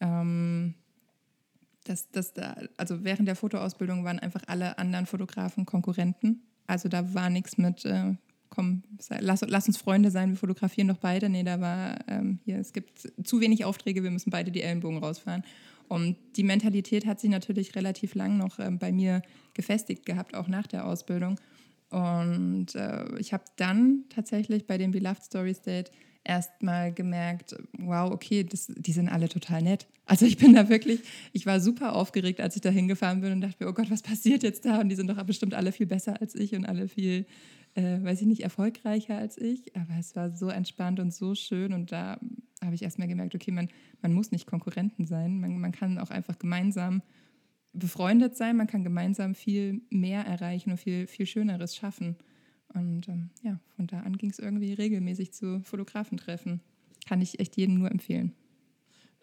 [0.00, 0.74] Ähm,
[1.84, 6.42] das, das da, also während der Fotoausbildung waren einfach alle anderen Fotografen Konkurrenten.
[6.66, 8.14] Also da war nichts mit, äh,
[8.48, 8.82] komm,
[9.18, 11.28] lass, lass uns Freunde sein, wir fotografieren doch beide.
[11.28, 14.98] Nee, da war ähm, hier, es gibt zu wenig Aufträge, wir müssen beide die Ellenbogen
[14.98, 15.42] rausfahren.
[15.88, 19.22] Und die Mentalität hat sich natürlich relativ lang noch ähm, bei mir
[19.54, 21.40] gefestigt gehabt, auch nach der Ausbildung.
[21.90, 25.90] Und äh, ich habe dann tatsächlich bei dem Beloved Story State
[26.24, 29.86] erstmal gemerkt, wow, okay, das, die sind alle total nett.
[30.06, 31.00] Also ich bin da wirklich,
[31.32, 34.02] ich war super aufgeregt, als ich da hingefahren bin und dachte mir, oh Gott, was
[34.02, 34.80] passiert jetzt da?
[34.80, 37.26] Und die sind doch bestimmt alle viel besser als ich und alle viel,
[37.74, 39.74] äh, weiß ich nicht, erfolgreicher als ich.
[39.76, 42.18] Aber es war so entspannt und so schön und da
[42.62, 43.68] habe ich erstmal gemerkt, okay, man,
[44.02, 47.02] man muss nicht Konkurrenten sein, man, man kann auch einfach gemeinsam
[47.72, 52.16] befreundet sein, man kann gemeinsam viel mehr erreichen und viel, viel Schöneres schaffen.
[52.74, 56.60] Und ähm, ja, von da an ging es irgendwie regelmäßig zu Fotografentreffen.
[57.06, 58.32] Kann ich echt jedem nur empfehlen.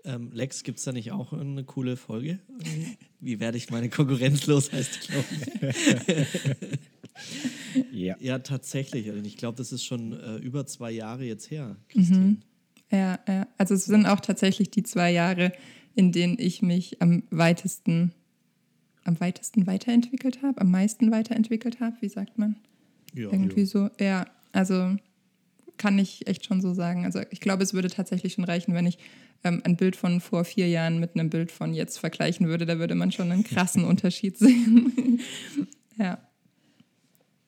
[0.03, 2.39] Ähm, Lex, gibt es da nicht auch eine coole Folge?
[3.19, 6.27] Wie werde ich meine Konkurrenz los, heißt die, glaube ich.
[7.91, 8.15] Ja.
[8.19, 9.09] Ja, tatsächlich.
[9.09, 12.37] Und ich glaube, das ist schon äh, über zwei Jahre jetzt her, Christine.
[12.91, 15.51] Ja, ja, also es sind auch tatsächlich die zwei Jahre,
[15.95, 18.13] in denen ich mich am weitesten,
[19.07, 22.57] am weitesten weiterentwickelt habe, am meisten weiterentwickelt habe, wie sagt man?
[23.13, 24.27] Ja, Irgendwie so, ja.
[24.51, 24.97] Also
[25.77, 27.05] kann ich echt schon so sagen.
[27.05, 28.97] Also ich glaube, es würde tatsächlich schon reichen, wenn ich
[29.43, 32.65] ähm, ein Bild von vor vier Jahren mit einem Bild von jetzt vergleichen würde.
[32.65, 35.21] Da würde man schon einen krassen Unterschied sehen.
[35.97, 36.19] ja.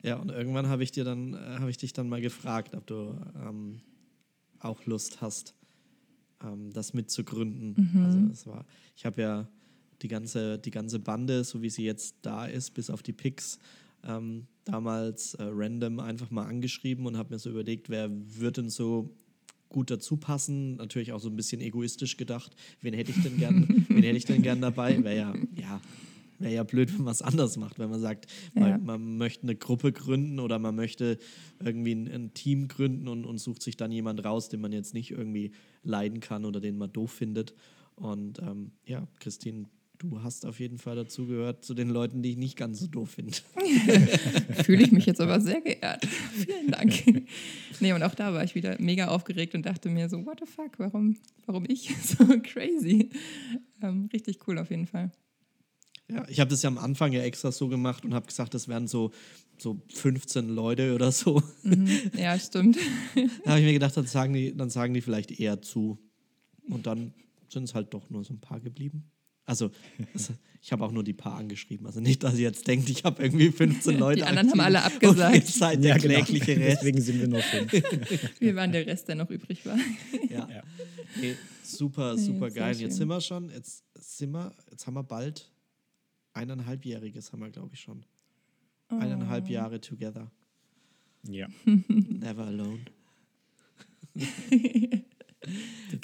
[0.02, 2.88] Ja, und irgendwann habe ich dir dann, äh, habe ich dich dann mal gefragt, ob
[2.88, 3.82] du ähm,
[4.60, 5.56] auch Lust hast,
[6.42, 7.76] ähm, das mitzugründen.
[7.76, 8.06] Mhm.
[8.06, 9.48] Also es war, ich habe ja
[10.02, 13.60] die ganze, die ganze Bande, so wie sie jetzt da ist, bis auf die Picks,
[14.08, 18.70] ähm, damals äh, random einfach mal angeschrieben und habe mir so überlegt, wer wird denn
[18.70, 19.10] so
[19.68, 20.78] gut dazu passen.
[20.78, 22.56] Natürlich auch so ein bisschen egoistisch gedacht.
[22.82, 25.04] Wen hätte ich denn gern, wen hätte ich denn gern dabei?
[25.04, 25.82] Wäre ja, ja,
[26.40, 28.62] wäre ja blöd, wenn man es anders macht, wenn man sagt, Ja.
[28.78, 31.18] man, man möchte eine Gruppe gründen oder man möchte
[31.64, 34.94] irgendwie ein, ein Team gründen und, und sucht sich dann jemand raus, den man jetzt
[34.94, 35.52] nicht irgendwie
[35.84, 37.54] leiden kann oder den man doof findet.
[37.96, 39.66] Und ähm, ja, Christine,
[40.00, 42.88] du hast auf jeden Fall dazu gehört zu den Leuten, die ich nicht ganz so
[42.88, 43.38] doof finde.
[44.64, 46.06] Fühle ich mich jetzt aber sehr geehrt.
[46.06, 46.94] Vielen Dank.
[47.80, 50.46] Nee, und auch da war ich wieder mega aufgeregt und dachte mir so, what the
[50.46, 51.94] fuck, warum, warum ich?
[52.02, 53.10] So crazy.
[53.82, 55.12] Ähm, richtig cool auf jeden Fall.
[56.10, 58.68] Ja, ich habe das ja am Anfang ja extra so gemacht und habe gesagt, das
[58.68, 59.12] wären so,
[59.58, 61.44] so 15 Leute oder so.
[62.18, 62.78] Ja, stimmt.
[63.44, 66.00] Da habe ich mir gedacht, dann sagen, die, dann sagen die vielleicht eher zu.
[66.68, 67.14] Und dann
[67.50, 69.12] sind es halt doch nur so ein paar geblieben.
[69.50, 69.72] Also,
[70.62, 71.88] ich habe auch nur die paar angeschrieben.
[71.88, 74.28] Also nicht, dass ihr jetzt denkt, ich habe irgendwie 15 Leute.
[74.28, 75.36] anderen haben alle abgesagt.
[75.36, 76.24] Und ihr seid der genau.
[76.24, 76.78] klägliche Rest.
[76.82, 77.72] Deswegen sind wir noch fünf.
[78.40, 79.78] Wir waren der Rest, der noch übrig war.
[80.30, 80.48] Ja.
[80.48, 80.64] Ja.
[81.20, 82.76] Nee, super, super sehr geil.
[82.76, 85.52] Jetzt sind wir schon, jetzt sind wir, jetzt haben wir bald
[86.34, 88.06] eineinhalbjähriges haben wir, glaube ich, schon.
[88.90, 89.52] Eineinhalb Oh.
[89.52, 90.32] Jahre together.
[91.28, 91.48] Ja.
[91.66, 92.82] Never alone.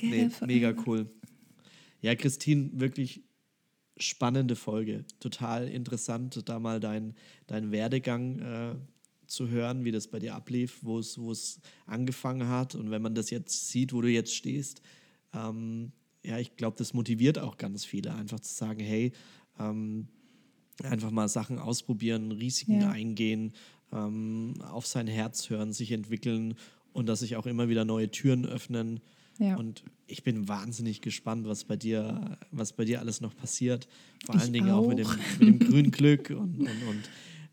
[0.02, 1.12] Nee, mega cool.
[2.02, 3.22] Ja, Christine, wirklich
[3.98, 5.06] spannende Folge.
[5.20, 7.16] Total interessant, da mal dein,
[7.48, 8.76] dein Werdegang äh,
[9.28, 12.76] zu hören, wie das bei dir ablief, wo es, wo es angefangen hat.
[12.76, 14.82] Und wenn man das jetzt sieht, wo du jetzt stehst,
[15.34, 15.92] ähm,
[16.24, 19.12] ja, ich glaube, das motiviert auch ganz viele, einfach zu sagen, hey,
[19.60, 20.08] ähm,
[20.84, 22.90] einfach mal Sachen ausprobieren, Risiken Ja.
[22.92, 23.54] eingehen,
[23.92, 26.56] ähm, auf sein Herz hören, sich entwickeln
[26.94, 29.00] und dass sich auch immer wieder neue Türen öffnen.
[29.40, 29.56] Ja.
[29.58, 33.88] Und ich bin wahnsinnig gespannt, was bei dir, was bei dir alles noch passiert.
[34.26, 35.18] Vor Ich allen Dingen auch, mit, dem, auch.
[35.40, 37.10] mit dem grünen Glück und, und, und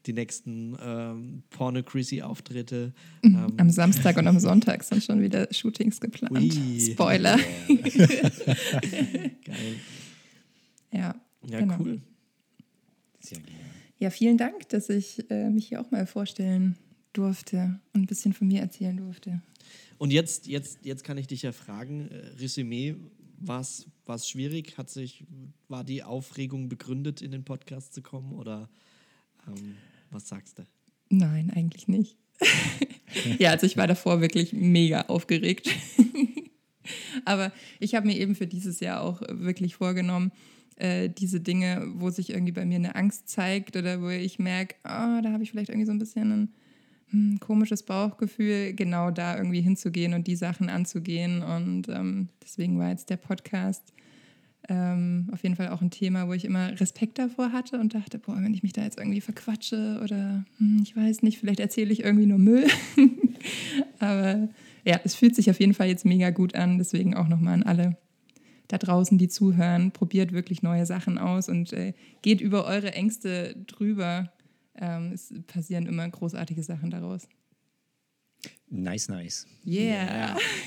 [0.07, 2.93] die nächsten ähm, Porno-Chrissy-Auftritte.
[3.23, 6.33] Ähm, Am Samstag und am Sonntag sind schon wieder Shootings geplant.
[6.33, 6.81] Ui.
[6.81, 7.39] Spoiler.
[9.45, 9.77] geil.
[10.93, 11.15] Ja,
[11.49, 11.77] Ja, genau.
[11.79, 12.01] cool.
[13.21, 13.59] Sehr gerne.
[13.99, 16.77] Ja, vielen Dank, dass ich äh, mich hier auch mal vorstellen
[17.13, 19.41] durfte und ein bisschen von mir erzählen durfte.
[20.03, 22.97] Und jetzt, jetzt, jetzt kann ich dich ja fragen, äh, Resümee,
[23.39, 24.77] war es schwierig?
[24.77, 25.25] Hat sich,
[25.69, 28.33] war die Aufregung begründet, in den Podcast zu kommen?
[28.33, 28.69] Oder
[29.47, 29.77] ähm,
[30.11, 30.65] was sagst du?
[31.09, 32.17] Nein, eigentlich nicht.
[33.39, 35.71] ja, also ich war davor wirklich mega aufgeregt.
[37.25, 40.33] Aber ich habe mir eben für dieses Jahr auch wirklich vorgenommen,
[40.75, 44.75] äh, diese Dinge, wo sich irgendwie bei mir eine Angst zeigt oder wo ich merke,
[44.83, 46.55] ah, da habe ich vielleicht irgendwie so ein bisschen ein
[47.13, 51.43] hm, komisches Bauchgefühl, genau da irgendwie hinzugehen und die Sachen anzugehen.
[51.43, 53.93] Und ähm, deswegen war jetzt der Podcast
[54.69, 58.19] ähm, auf jeden Fall auch ein Thema, wo ich immer Respekt davor hatte und dachte,
[58.19, 61.93] boah, wenn ich mich da jetzt irgendwie verquatsche oder hm, ich weiß nicht, vielleicht erzähle
[61.93, 62.67] ich irgendwie nur Müll.
[63.99, 64.49] Aber
[64.85, 66.79] ja, es fühlt sich auf jeden Fall jetzt mega gut an.
[66.79, 67.97] Deswegen auch nochmal an alle
[68.69, 71.93] da draußen, die zuhören, probiert wirklich neue Sachen aus und äh,
[72.23, 74.33] geht über eure Ängste drüber.
[74.77, 77.29] Ähm, es passieren immer großartige Sachen daraus.
[78.69, 79.47] Nice, nice.
[79.67, 80.37] Yeah!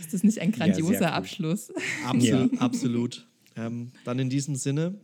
[0.00, 1.04] Ist das nicht ein Ja, grandioser cool.
[1.06, 1.72] Abschluss?
[2.04, 2.60] Absolut.
[2.60, 3.26] absolut.
[3.56, 4.94] Ähm, dann in diesem Sinne,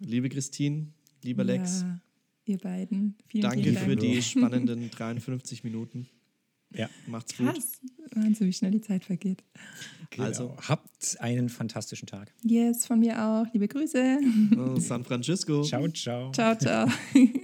[0.00, 0.88] liebe Christine,
[1.22, 2.00] lieber Lex, Ja,
[2.44, 3.16] ihr beiden.
[3.26, 4.00] Vielen, danke vielen für Dank.
[4.00, 6.06] die spannenden 53 Minuten.
[6.74, 6.88] Ja.
[7.06, 7.54] Macht's gut.
[8.22, 9.42] Wahnsinn, wie schnell die Zeit vergeht.
[10.18, 12.32] Also- Also habt einen fantastischen Tag.
[12.42, 13.46] Yes, von mir auch.
[13.52, 13.98] Liebe Grüße.
[13.98, 15.62] Äh, San Francisco.
[15.62, 16.32] Ciao, ciao.
[16.32, 16.88] Ciao, ciao.